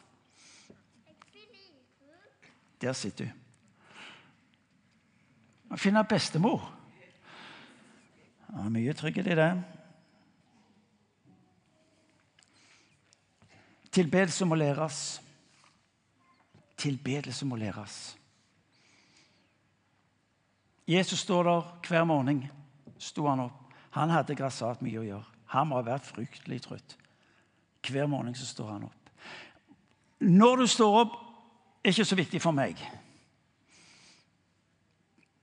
Der 2.81 2.93
sitter 2.97 3.29
du. 3.29 3.37
Å 5.71 5.77
finne 5.77 6.01
bestemor. 6.07 6.80
Ja, 8.51 8.69
mye 8.69 8.93
trygghet 8.93 9.27
i 9.31 9.35
det. 9.35 9.51
Tilbedelse 13.91 14.45
må 14.45 14.55
læres. 14.55 15.21
Tilbedelse 16.77 17.45
må 17.45 17.55
læres. 17.55 18.17
Jesus 20.87 21.19
står 21.19 21.43
der 21.43 21.87
hver 21.87 22.03
morgen. 22.03 22.49
Sto 22.97 23.27
han 23.27 23.39
opp. 23.39 23.73
Han 23.91 24.09
hadde 24.09 24.35
grassat 24.35 24.81
mye 24.81 24.99
å 24.99 25.05
gjøre. 25.05 25.27
Han 25.51 25.67
må 25.67 25.79
ha 25.79 25.85
vært 25.85 26.07
fryktelig 26.07 26.61
trøtt. 26.63 26.97
Hver 27.87 28.07
morgen 28.07 28.35
så 28.35 28.45
står 28.45 28.71
han 28.71 28.83
opp. 28.87 29.11
Når 30.19 30.55
du 30.55 30.67
står 30.67 30.99
opp, 30.99 31.15
er 31.83 31.89
ikke 31.89 32.05
så 32.05 32.15
viktig 32.15 32.41
for 32.41 32.55
meg. 32.55 32.79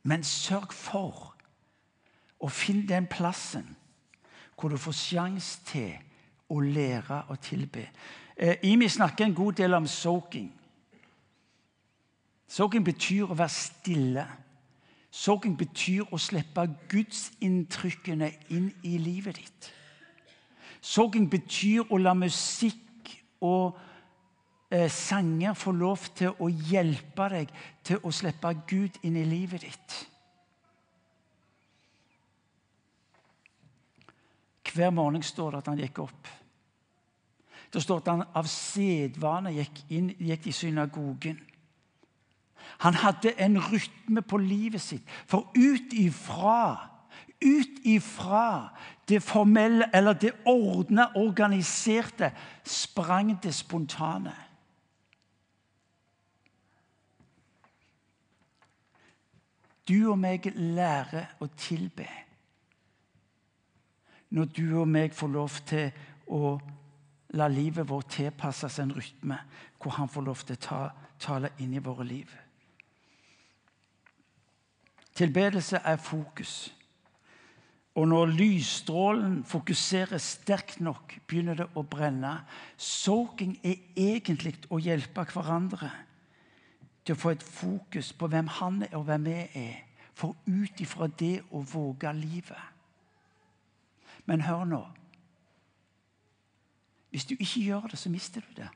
Men 0.03 0.25
sørg 0.25 0.73
for 0.73 1.35
å 2.40 2.48
finn 2.48 2.87
den 2.88 3.07
plassen 3.11 3.66
hvor 4.59 4.68
du 4.72 4.79
får 4.79 4.96
sjanse 4.98 5.61
til 5.68 5.94
å 6.51 6.61
lære 6.61 7.22
å 7.31 7.37
tilbe. 7.42 7.85
Eh, 8.37 8.57
Imi 8.70 8.88
snakker 8.88 9.27
en 9.27 9.35
god 9.35 9.59
del 9.61 9.74
om 9.74 9.87
soaking. 9.87 10.51
Soaking 12.48 12.85
betyr 12.85 13.29
å 13.29 13.37
være 13.38 13.55
stille. 13.55 14.27
Soaking 15.11 15.57
betyr 15.59 16.09
å 16.12 16.18
slippe 16.18 16.64
gudsinntrykkene 16.90 18.31
inn 18.55 18.70
i 18.83 18.96
livet 18.98 19.38
ditt. 19.38 19.70
Soaking 20.81 21.29
betyr 21.31 21.90
å 21.90 21.98
la 21.98 22.14
musikk 22.14 23.14
og 23.44 23.79
eh, 24.70 24.88
sanger 24.90 25.55
få 25.55 25.72
lov 25.72 26.09
til 26.16 26.35
å 26.38 26.48
hjelpe 26.48 27.29
deg 27.35 27.51
til 27.85 28.03
å 28.03 28.12
slippe 28.14 28.55
Gud 28.68 29.03
inn 29.03 29.18
i 29.18 29.27
livet 29.27 29.66
ditt. 29.66 29.98
Hver 34.74 34.90
morgen 34.90 35.22
står 35.22 35.50
det 35.50 35.59
at 35.59 35.70
han 35.72 35.81
gikk 35.81 36.02
opp. 36.04 36.28
Det 37.72 37.83
står 37.83 38.00
at 38.00 38.11
han 38.12 38.26
av 38.37 38.48
sedvane 38.48 39.52
gikk 39.57 39.83
inn 39.92 40.12
gikk 40.18 40.48
i 40.48 40.57
synagogen. 40.57 41.40
Han 42.85 42.94
hadde 42.94 43.33
en 43.40 43.59
rytme 43.61 44.22
på 44.22 44.38
livet 44.40 44.81
sitt. 44.81 45.09
For 45.26 45.50
ut 45.57 45.92
ifra 45.92 46.98
ut 47.40 47.87
ifra 47.87 48.68
det 49.09 49.20
formelle 49.22 49.90
eller 49.94 50.12
det 50.12 50.33
ordna, 50.44 51.11
organiserte, 51.14 52.33
sprang 52.64 53.42
det 53.42 53.54
spontane. 53.54 54.35
Du 59.88 60.11
og 60.11 60.18
meg 60.20 60.50
lærer 60.54 61.31
å 61.40 61.48
tilbe 61.57 62.04
når 64.31 64.51
du 64.57 64.67
og 64.81 64.88
meg 64.88 65.14
får 65.17 65.31
lov 65.33 65.61
til 65.69 65.91
å 66.29 66.59
la 67.37 67.49
livet 67.53 67.88
vårt 67.88 68.11
tilpasses 68.17 68.79
en 68.81 68.93
rytme 68.97 69.38
hvor 69.79 69.97
han 69.99 70.09
får 70.09 70.27
lov 70.27 70.45
til 70.45 70.57
å 70.59 70.64
ta, 70.64 70.81
tale 71.21 71.53
inn 71.62 71.75
i 71.77 71.83
våre 71.85 72.05
liv. 72.09 72.31
Tilbedelse 75.19 75.81
er 75.85 75.97
fokus. 75.97 76.69
Og 77.99 78.07
når 78.09 78.31
lysstrålen 78.38 79.41
fokuserer 79.45 80.21
sterkt 80.23 80.79
nok, 80.81 81.17
begynner 81.27 81.59
det 81.59 81.67
å 81.75 81.83
brenne. 81.83 82.37
Soaking 82.77 83.57
er 83.67 83.81
egentlig 83.99 84.55
å 84.71 84.79
hjelpe 84.79 85.25
hverandre 85.33 85.91
til 87.03 87.17
å 87.17 87.19
få 87.19 87.33
et 87.35 87.43
fokus 87.43 88.12
på 88.14 88.29
hvem 88.31 88.51
han 88.61 88.85
er 88.87 88.95
og 89.01 89.09
hvem 89.09 89.27
vi 89.27 89.38
er. 89.59 89.77
For 90.14 90.37
ut 90.47 90.83
ifra 90.83 91.09
det 91.11 91.41
å 91.51 91.64
våge 91.67 92.12
livet. 92.14 92.78
Men 94.29 94.45
hør 94.45 94.64
nå. 94.69 94.83
Hvis 97.11 97.25
du 97.25 97.35
ikke 97.38 97.64
gjør 97.64 97.88
det, 97.91 97.99
så 97.99 98.11
mister 98.12 98.45
du 98.45 98.53
det. 98.57 98.69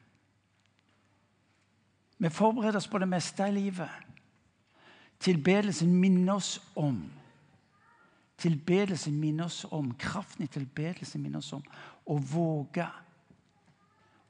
Vi 2.19 2.31
forbereder 2.31 2.81
oss 2.81 2.89
på 2.89 2.99
det 3.03 3.09
meste 3.11 3.49
i 3.49 3.55
livet. 3.55 3.91
Tilbedelsen 5.21 5.93
minner 5.95 6.41
oss 6.41 6.57
om 6.77 7.03
Tilbedelsen 8.43 9.21
minner 9.21 9.45
oss 9.45 9.65
om 9.71 9.93
kraften 9.95 10.45
i 10.45 10.51
tilbedelsen 10.51 11.23
minner 11.23 11.39
oss 11.39 11.53
om 11.55 11.63
å 12.11 12.17
våge. 12.19 12.89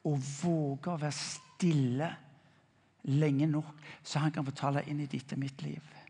Å 0.05 0.13
våge 0.19 0.93
å 0.93 1.01
være 1.01 1.17
stille 1.17 2.11
lenge 3.09 3.49
nok, 3.49 3.71
så 4.05 4.21
han 4.21 4.35
kan 4.35 4.45
fortale 4.45 4.83
tale 4.83 4.91
inn 4.93 5.01
i 5.01 5.09
ditt 5.09 5.33
og 5.33 5.41
mitt 5.41 5.65
liv. 5.65 6.02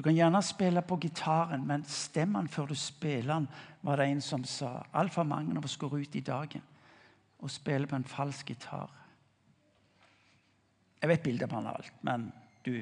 Du 0.00 0.04
kan 0.04 0.14
gjerne 0.16 0.40
spille 0.40 0.80
på 0.80 0.96
gitaren, 0.96 1.66
men 1.68 1.82
stem 1.84 2.32
den 2.32 2.46
før 2.48 2.70
du 2.70 2.74
spiller 2.74 3.34
den, 3.34 3.48
var 3.82 4.00
det 4.00 4.06
en 4.08 4.22
som 4.24 4.44
sa. 4.48 4.78
Altfor 4.96 5.26
mange 5.28 5.52
av 5.58 5.66
oss 5.68 5.76
går 5.76 5.98
ut 6.00 6.16
i 6.16 6.22
dagen 6.24 6.62
og 7.38 7.50
spiller 7.52 7.84
på 7.86 7.98
en 7.98 8.06
falsk 8.08 8.48
gitar. 8.48 8.88
Jeg 11.02 11.12
vet 11.12 11.22
bildet 11.22 11.52
på 11.52 11.60
alt, 11.60 11.92
men 12.00 12.30
du 12.64 12.80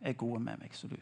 er 0.00 0.16
god 0.16 0.40
med 0.40 0.64
meg, 0.64 0.72
så 0.72 0.88
du 0.88 0.96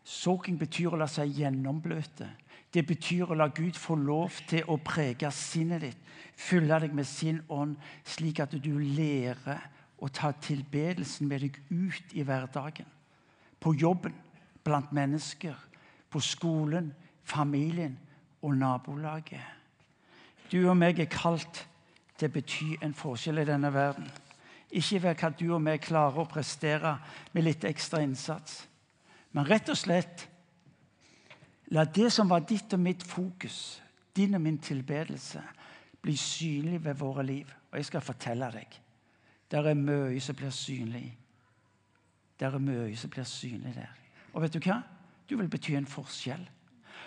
Soaking 0.00 0.56
betyr 0.56 0.96
å 0.96 1.04
la 1.04 1.12
seg 1.12 1.28
gjennombløte. 1.42 2.32
Det 2.72 2.88
betyr 2.88 3.28
å 3.28 3.36
la 3.36 3.52
Gud 3.52 3.76
få 3.76 4.00
lov 4.00 4.40
til 4.48 4.64
å 4.64 4.80
prege 4.80 5.28
sinnet 5.28 5.84
ditt, 5.84 6.12
fylle 6.32 6.80
deg 6.80 6.96
med 6.96 7.04
sin 7.04 7.44
ånd, 7.52 7.76
slik 8.16 8.40
at 8.40 8.56
du 8.56 8.78
lærer 8.80 9.75
å 9.98 10.08
ta 10.12 10.32
tilbedelsen 10.32 11.28
med 11.28 11.40
deg 11.46 11.58
ut 11.70 12.12
i 12.12 12.24
hverdagen. 12.26 12.88
På 13.60 13.72
jobben, 13.74 14.14
blant 14.64 14.92
mennesker, 14.92 15.56
på 16.10 16.20
skolen, 16.20 16.92
familien 17.24 17.96
og 18.42 18.56
nabolaget. 18.56 19.42
Du 20.52 20.60
og 20.68 20.76
meg 20.78 21.00
er 21.00 21.10
kalt 21.10 21.64
til 22.18 22.28
å 22.28 22.34
bety 22.34 22.76
en 22.84 22.94
forskjell 22.94 23.42
i 23.42 23.48
denne 23.48 23.72
verden. 23.74 24.06
Ikke 24.70 25.00
ved 25.02 25.18
hva 25.20 25.30
du 25.32 25.46
og 25.54 25.62
vi 25.64 25.76
klarer 25.82 26.22
å 26.22 26.30
prestere 26.30 26.96
med 27.32 27.46
litt 27.46 27.64
ekstra 27.64 28.02
innsats, 28.04 28.64
men 29.32 29.46
rett 29.46 29.68
og 29.72 29.78
slett 29.78 30.28
La 31.74 31.82
det 31.82 32.12
som 32.14 32.28
var 32.30 32.44
ditt 32.46 32.70
og 32.76 32.78
mitt 32.78 33.02
fokus, 33.02 33.80
din 34.14 34.36
og 34.38 34.42
min 34.44 34.58
tilbedelse, 34.62 35.40
bli 35.98 36.14
synlig 36.14 36.78
ved 36.84 36.94
våre 36.94 37.24
liv. 37.26 37.50
Og 37.72 37.80
jeg 37.80 37.88
skal 37.88 38.04
fortelle 38.06 38.52
deg 38.54 38.76
det 39.50 39.58
er 39.58 39.74
mye 39.74 40.20
som 40.20 40.36
blir 40.36 40.50
synlig. 40.50 41.18
Der 42.40 42.54
er 42.54 42.58
mye 42.58 42.96
som 42.96 43.10
blir 43.10 43.24
synlig 43.24 43.74
der. 43.74 43.92
Og 44.34 44.42
vet 44.42 44.54
du 44.54 44.60
hva? 44.60 44.80
Du 45.30 45.36
vil 45.36 45.48
bety 45.50 45.74
en 45.76 45.86
forskjell. 45.86 46.42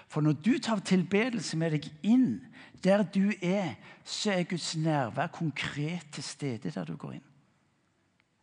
For 0.10 0.22
når 0.22 0.40
du 0.46 0.58
tar 0.58 0.80
tilbedelse 0.80 1.58
med 1.58 1.76
deg 1.76 1.90
inn 2.04 2.40
der 2.84 3.04
du 3.04 3.30
er, 3.42 3.76
så 4.04 4.32
er 4.32 4.48
Guds 4.50 4.76
nærvær 4.78 5.28
konkret 5.28 6.08
til 6.12 6.24
stede 6.24 6.72
der 6.72 6.86
du 6.86 6.96
går 6.96 7.20
inn. 7.20 7.28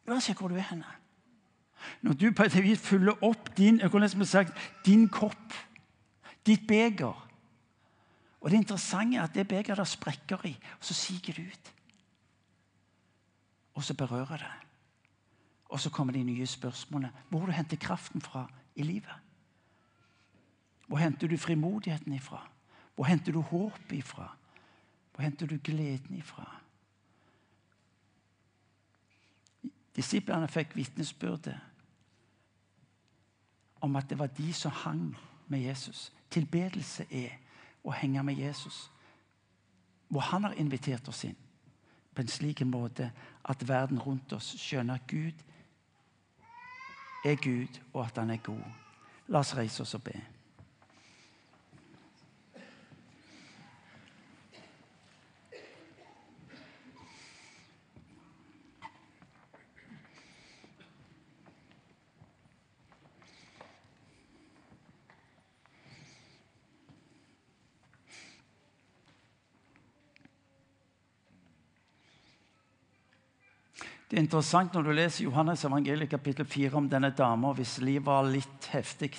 Uansett 0.07 0.39
hvor 0.39 0.49
du 0.49 0.55
er 0.55 0.69
henne. 0.69 0.87
Når 2.03 2.13
du 2.13 2.31
på 2.33 2.47
et 2.47 2.57
vis 2.63 2.81
fyller 2.81 3.25
opp 3.25 3.51
din, 3.57 3.81
sagt, 4.25 4.53
din 4.87 5.09
kopp 5.09 5.55
ditt 6.47 6.67
beger. 6.67 7.27
Og 8.41 8.51
Det 8.51 8.57
interessante 8.57 9.17
er 9.17 9.23
at 9.23 9.35
det 9.35 9.49
begeret 9.49 9.79
der 9.79 9.85
sprekker 9.85 10.47
i, 10.47 10.59
og 10.79 10.85
så 10.85 10.95
siger 10.95 11.33
det 11.33 11.47
ut. 11.53 11.73
Og 13.77 13.85
så 13.85 13.95
berører 13.95 14.37
det. 14.37 14.53
Og 15.65 15.81
så 15.81 15.91
kommer 15.91 16.13
de 16.13 16.23
nye 16.23 16.47
spørsmålene. 16.47 17.13
Hvor 17.29 17.47
du 17.47 17.53
henter 17.53 17.77
kraften 17.77 18.21
fra 18.21 18.51
i 18.75 18.83
livet? 18.83 19.15
Hvor 20.87 20.97
henter 20.97 21.29
du 21.29 21.37
frimodigheten 21.37 22.13
ifra? 22.13 22.49
Hvor 22.95 23.05
henter 23.05 23.33
du 23.33 23.41
håp 23.41 23.93
ifra? 23.93 24.37
Hvor 25.15 25.23
henter 25.23 25.47
du 25.47 25.59
gleden 25.65 26.17
ifra? 26.17 26.61
Disiplene 29.97 30.49
fikk 30.49 30.77
vitnesbyrdet 30.77 31.61
om 33.81 33.97
at 33.97 34.11
det 34.11 34.19
var 34.19 34.27
de 34.27 34.53
som 34.53 34.71
hang 34.71 35.17
med 35.49 35.61
Jesus. 35.61 36.13
Tilbedelse 36.31 37.07
er 37.11 37.37
å 37.85 37.91
henge 37.91 38.23
med 38.23 38.39
Jesus. 38.39 38.91
Hvor 40.09 40.21
han 40.21 40.45
har 40.45 40.53
invitert 40.53 41.09
oss 41.09 41.25
inn 41.25 41.46
på 42.17 42.25
en 42.25 42.33
slik 42.33 42.63
måte 42.65 43.11
at 43.45 43.69
verden 43.69 44.01
rundt 44.01 44.33
oss 44.33 44.55
skjønner 44.59 44.97
at 44.97 45.07
Gud 45.11 45.45
er 47.27 47.37
Gud, 47.43 47.81
og 47.93 48.05
at 48.07 48.19
han 48.19 48.31
er 48.31 48.43
god. 48.43 48.63
La 49.29 49.43
oss 49.43 49.57
reise 49.57 49.83
oss 49.83 49.95
og 49.99 50.05
be. 50.07 50.15
Det 74.17 74.23
er 74.23 74.25
interessant 74.31 74.73
når 74.73 74.87
du 74.87 74.95
leser 74.97 75.25
Johannes 75.27 75.63
evangeliet 75.69 76.09
kapittel 76.09 76.47
4 76.49 76.79
om 76.79 76.87
denne 76.89 77.11
dama 77.13 77.51
hvis 77.53 77.75
liv 77.85 78.01
var 78.07 78.25
litt 78.25 78.65
heftig. 78.73 79.11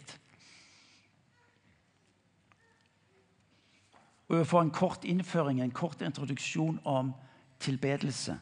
Og 4.26 4.40
Vi 4.40 4.48
får 4.50 4.62
en 4.66 4.72
kort 4.74 5.06
innføring, 5.06 5.62
en 5.62 5.72
kort 5.72 6.02
introduksjon 6.02 6.80
om 6.84 7.14
tilbedelse. 7.62 8.40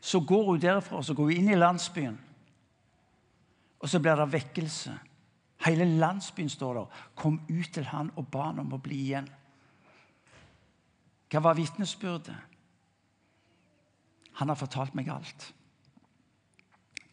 Så 0.00 0.20
går 0.20 0.44
hun 0.50 0.60
derfra 0.60 1.00
så 1.02 1.14
går 1.14 1.32
hun 1.32 1.40
inn 1.40 1.50
i 1.54 1.56
landsbyen, 1.56 2.20
og 3.80 3.88
så 3.88 4.02
blir 4.04 4.20
det 4.20 4.28
vekkelse. 4.36 4.98
Hele 5.64 5.88
landsbyen 5.88 6.52
står 6.52 6.82
der. 6.82 7.02
Kom 7.16 7.40
ut 7.48 7.72
til 7.72 7.88
han 7.96 8.12
og 8.16 8.28
ba 8.28 8.50
han 8.50 8.60
om 8.60 8.76
å 8.76 8.84
bli 8.84 9.00
igjen. 9.08 9.32
Hva 11.30 11.42
var 11.42 11.58
vitnesbyrdet? 11.58 12.36
Han 14.36 14.52
har 14.52 14.58
fortalt 14.60 14.94
meg 14.94 15.08
alt. 15.08 15.48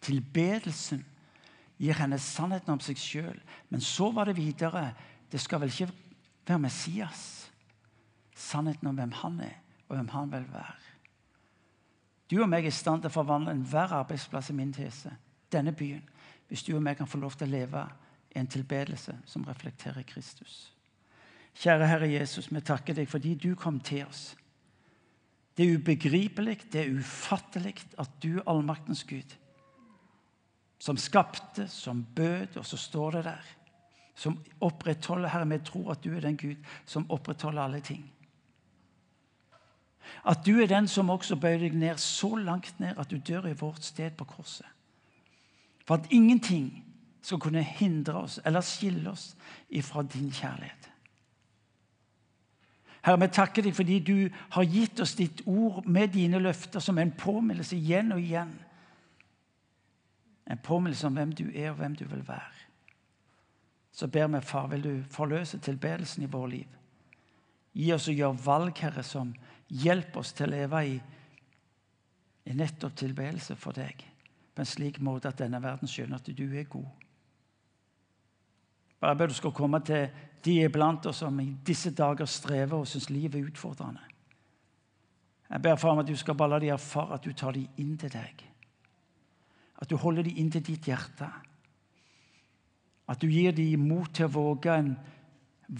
Tilbedelsen 0.03 1.05
gir 1.79 1.97
henne 1.97 2.19
sannheten 2.19 2.75
om 2.75 2.81
seg 2.83 2.99
sjøl. 2.99 3.39
Men 3.71 3.81
så 3.81 4.11
var 4.11 4.29
det 4.29 4.37
videre. 4.37 4.91
Det 5.31 5.41
skal 5.41 5.63
vel 5.63 5.71
ikke 5.71 5.89
være 6.47 6.59
Messias. 6.65 7.23
Sannheten 8.35 8.89
om 8.91 8.99
hvem 8.99 9.13
han 9.23 9.39
er, 9.45 9.55
og 9.87 9.95
hvem 9.95 10.11
han 10.11 10.31
vil 10.33 10.47
være. 10.51 10.79
Du 12.31 12.39
og 12.41 12.49
meg 12.49 12.65
er 12.65 12.73
i 12.73 12.75
stand 12.75 13.03
til 13.03 13.11
å 13.11 13.13
forvandle 13.13 13.53
enhver 13.53 13.93
arbeidsplass 13.93 14.49
i 14.49 14.55
min 14.57 14.71
tese, 14.73 15.11
denne 15.53 15.73
byen, 15.75 16.01
hvis 16.49 16.63
du 16.65 16.73
og 16.75 16.81
meg 16.83 16.97
kan 16.97 17.09
få 17.09 17.19
lov 17.21 17.35
til 17.37 17.47
å 17.47 17.53
leve 17.53 17.83
i 18.33 18.39
en 18.41 18.49
tilbedelse 18.49 19.13
som 19.29 19.45
reflekterer 19.45 20.05
Kristus. 20.07 20.71
Kjære 21.53 21.87
Herre 21.87 22.09
Jesus, 22.11 22.49
vi 22.51 22.61
takker 22.61 22.97
deg 22.97 23.09
fordi 23.09 23.35
du 23.35 23.53
kom 23.55 23.79
til 23.79 24.05
oss. 24.07 24.33
Det 25.57 25.67
er 25.67 25.77
ubegripelig, 25.77 26.57
det 26.73 26.81
er 26.81 26.95
ufattelig 26.97 27.75
at 28.01 28.09
du, 28.23 28.41
allmaktens 28.49 29.03
Gud, 29.03 29.35
som 30.81 30.97
skapte, 30.97 31.67
som 31.67 32.01
bød, 32.15 32.57
og 32.57 32.65
så 32.65 32.77
står 32.77 33.11
det 33.11 33.23
der, 33.23 33.51
som 34.15 34.39
opprettholder 34.61 35.29
Herre, 35.29 35.47
vi 35.49 35.59
tror 35.65 35.91
at 35.91 36.03
du 36.03 36.15
er 36.15 36.21
den 36.21 36.37
Gud 36.37 36.55
som 36.85 37.05
opprettholder 37.11 37.61
alle 37.61 37.79
ting. 37.81 38.03
At 40.25 40.45
du 40.45 40.61
er 40.61 40.67
den 40.67 40.87
som 40.87 41.09
også 41.09 41.35
bøyer 41.35 41.59
deg 41.59 41.75
ned 41.75 41.97
så 42.01 42.35
langt 42.35 42.79
ned 42.79 42.97
at 42.99 43.11
du 43.11 43.17
dør 43.17 43.47
i 43.49 43.57
vårt 43.57 43.83
sted 43.83 44.11
på 44.17 44.27
korset. 44.27 44.67
For 45.87 45.95
at 45.95 46.11
ingenting 46.11 46.83
skal 47.21 47.39
kunne 47.39 47.63
hindre 47.63 48.23
oss 48.23 48.39
eller 48.45 48.61
skille 48.61 49.11
oss 49.11 49.33
ifra 49.69 50.03
din 50.03 50.31
kjærlighet. 50.31 50.89
Herre, 53.03 53.19
vi 53.19 53.27
takker 53.35 53.65
deg 53.65 53.75
fordi 53.75 53.97
du 53.99 54.17
har 54.55 54.63
gitt 54.63 55.01
oss 55.03 55.15
ditt 55.19 55.41
ord 55.49 55.83
med 55.85 56.13
dine 56.15 56.39
løfter 56.39 56.79
som 56.83 56.99
en 57.01 57.11
påminnelse 57.11 57.75
igjen 57.75 58.13
og 58.15 58.21
igjen. 58.23 58.53
En 60.47 60.61
påminnelse 60.63 61.07
om 61.07 61.17
hvem 61.19 61.33
du 61.35 61.49
er 61.51 61.71
og 61.71 61.81
hvem 61.81 61.97
du 61.99 62.05
vil 62.07 62.23
være. 62.27 62.61
Så 63.93 64.07
ber 64.07 64.27
vi, 64.27 64.41
far, 64.41 64.67
vil 64.71 64.83
du 64.83 64.93
forløse 65.11 65.59
tilbedelsen 65.59 66.23
i 66.23 66.31
vår 66.31 66.47
liv. 66.47 66.79
Gi 67.73 67.91
oss 67.93 68.07
å 68.09 68.15
gjøre 68.15 68.41
valg, 68.45 68.79
Herre, 68.79 69.03
som 69.05 69.33
hjelper 69.67 70.21
oss 70.21 70.33
til 70.33 70.47
å 70.47 70.53
leve 70.53 70.81
i, 70.87 70.97
i 72.49 72.55
nettopp 72.57 72.95
tilbedelse 72.97 73.57
for 73.59 73.75
deg. 73.77 73.99
På 74.53 74.63
en 74.63 74.69
slik 74.69 74.99
måte 75.03 75.29
at 75.29 75.41
denne 75.41 75.61
verden 75.61 75.89
skjønner 75.89 76.21
at 76.21 76.29
du 76.29 76.45
er 76.45 76.69
god. 76.69 76.89
Bare 79.03 79.17
ber 79.19 79.27
du 79.27 79.35
skal 79.35 79.51
komme 79.51 79.81
til 79.83 80.07
de 80.43 80.57
er 80.63 80.71
blant 80.71 81.05
oss 81.07 81.21
som 81.23 81.39
i 81.39 81.51
disse 81.65 81.93
dager 81.95 82.27
strever 82.27 82.81
og 82.81 82.89
syns 82.89 83.09
livet 83.09 83.39
er 83.39 83.47
utfordrende. 83.47 84.01
Jeg 85.49 85.61
ber 85.61 85.77
far 85.77 85.93
om 85.93 86.01
at 86.01 86.09
du 86.09 86.15
skal 86.17 86.35
bare 86.35 86.55
la 86.55 86.59
de 86.59 86.71
erfare 86.73 87.15
at 87.15 87.23
du 87.23 87.33
tar 87.37 87.53
dem 87.53 87.69
inn 87.77 87.95
til 87.99 88.11
deg. 88.11 88.43
At 89.79 89.89
du 89.89 89.95
holder 89.99 90.25
dem 90.25 90.39
inn 90.41 90.51
til 90.51 90.63
ditt 90.65 90.87
hjerte. 90.89 91.29
At 93.07 93.21
du 93.21 93.27
gir 93.29 93.53
dem 93.55 93.87
mot 93.87 94.09
til 94.15 94.27
å 94.27 94.33
våge 94.33 94.73
en 94.73 94.93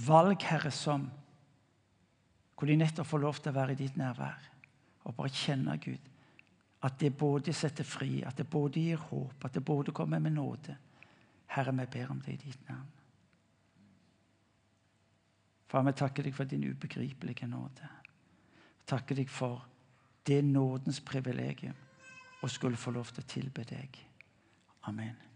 valg, 0.08 0.44
Herre, 0.46 0.72
som 0.72 1.10
hvor 2.54 2.70
de 2.70 2.80
nettopp 2.80 3.10
får 3.10 3.20
lov 3.20 3.40
til 3.42 3.52
å 3.52 3.58
være 3.58 3.74
i 3.74 3.80
ditt 3.82 3.96
nærvær 4.00 4.50
og 5.04 5.16
bare 5.18 5.36
kjenne 5.36 5.76
Gud. 5.84 6.12
At 6.84 7.00
det 7.00 7.16
både 7.18 7.52
setter 7.56 7.88
fri, 7.88 8.22
at 8.24 8.38
det 8.40 8.48
både 8.48 8.80
gir 8.80 9.02
håp, 9.10 9.44
at 9.44 9.56
det 9.58 9.64
både 9.66 9.92
kommer 9.96 10.22
med 10.24 10.36
nåde. 10.38 10.76
Herre, 11.56 11.74
vi 11.76 11.88
ber 11.98 12.12
om 12.12 12.22
det 12.24 12.38
i 12.38 12.44
ditt 12.46 12.70
navn. 12.70 13.03
Far, 15.74 15.82
vi 15.88 15.92
takker 15.98 16.28
deg 16.28 16.36
for 16.38 16.46
din 16.46 16.68
ubegripelige 16.70 17.48
nåde. 17.50 17.88
Takker 18.86 19.18
deg 19.18 19.30
for 19.34 19.64
det 20.28 20.44
nådens 20.46 21.00
privilegium 21.02 21.80
å 22.46 22.50
skulle 22.52 22.78
få 22.78 22.94
lov 22.94 23.10
til 23.10 23.24
å 23.24 23.32
tilbe 23.32 23.66
deg. 23.66 23.98
Amen. 24.86 25.33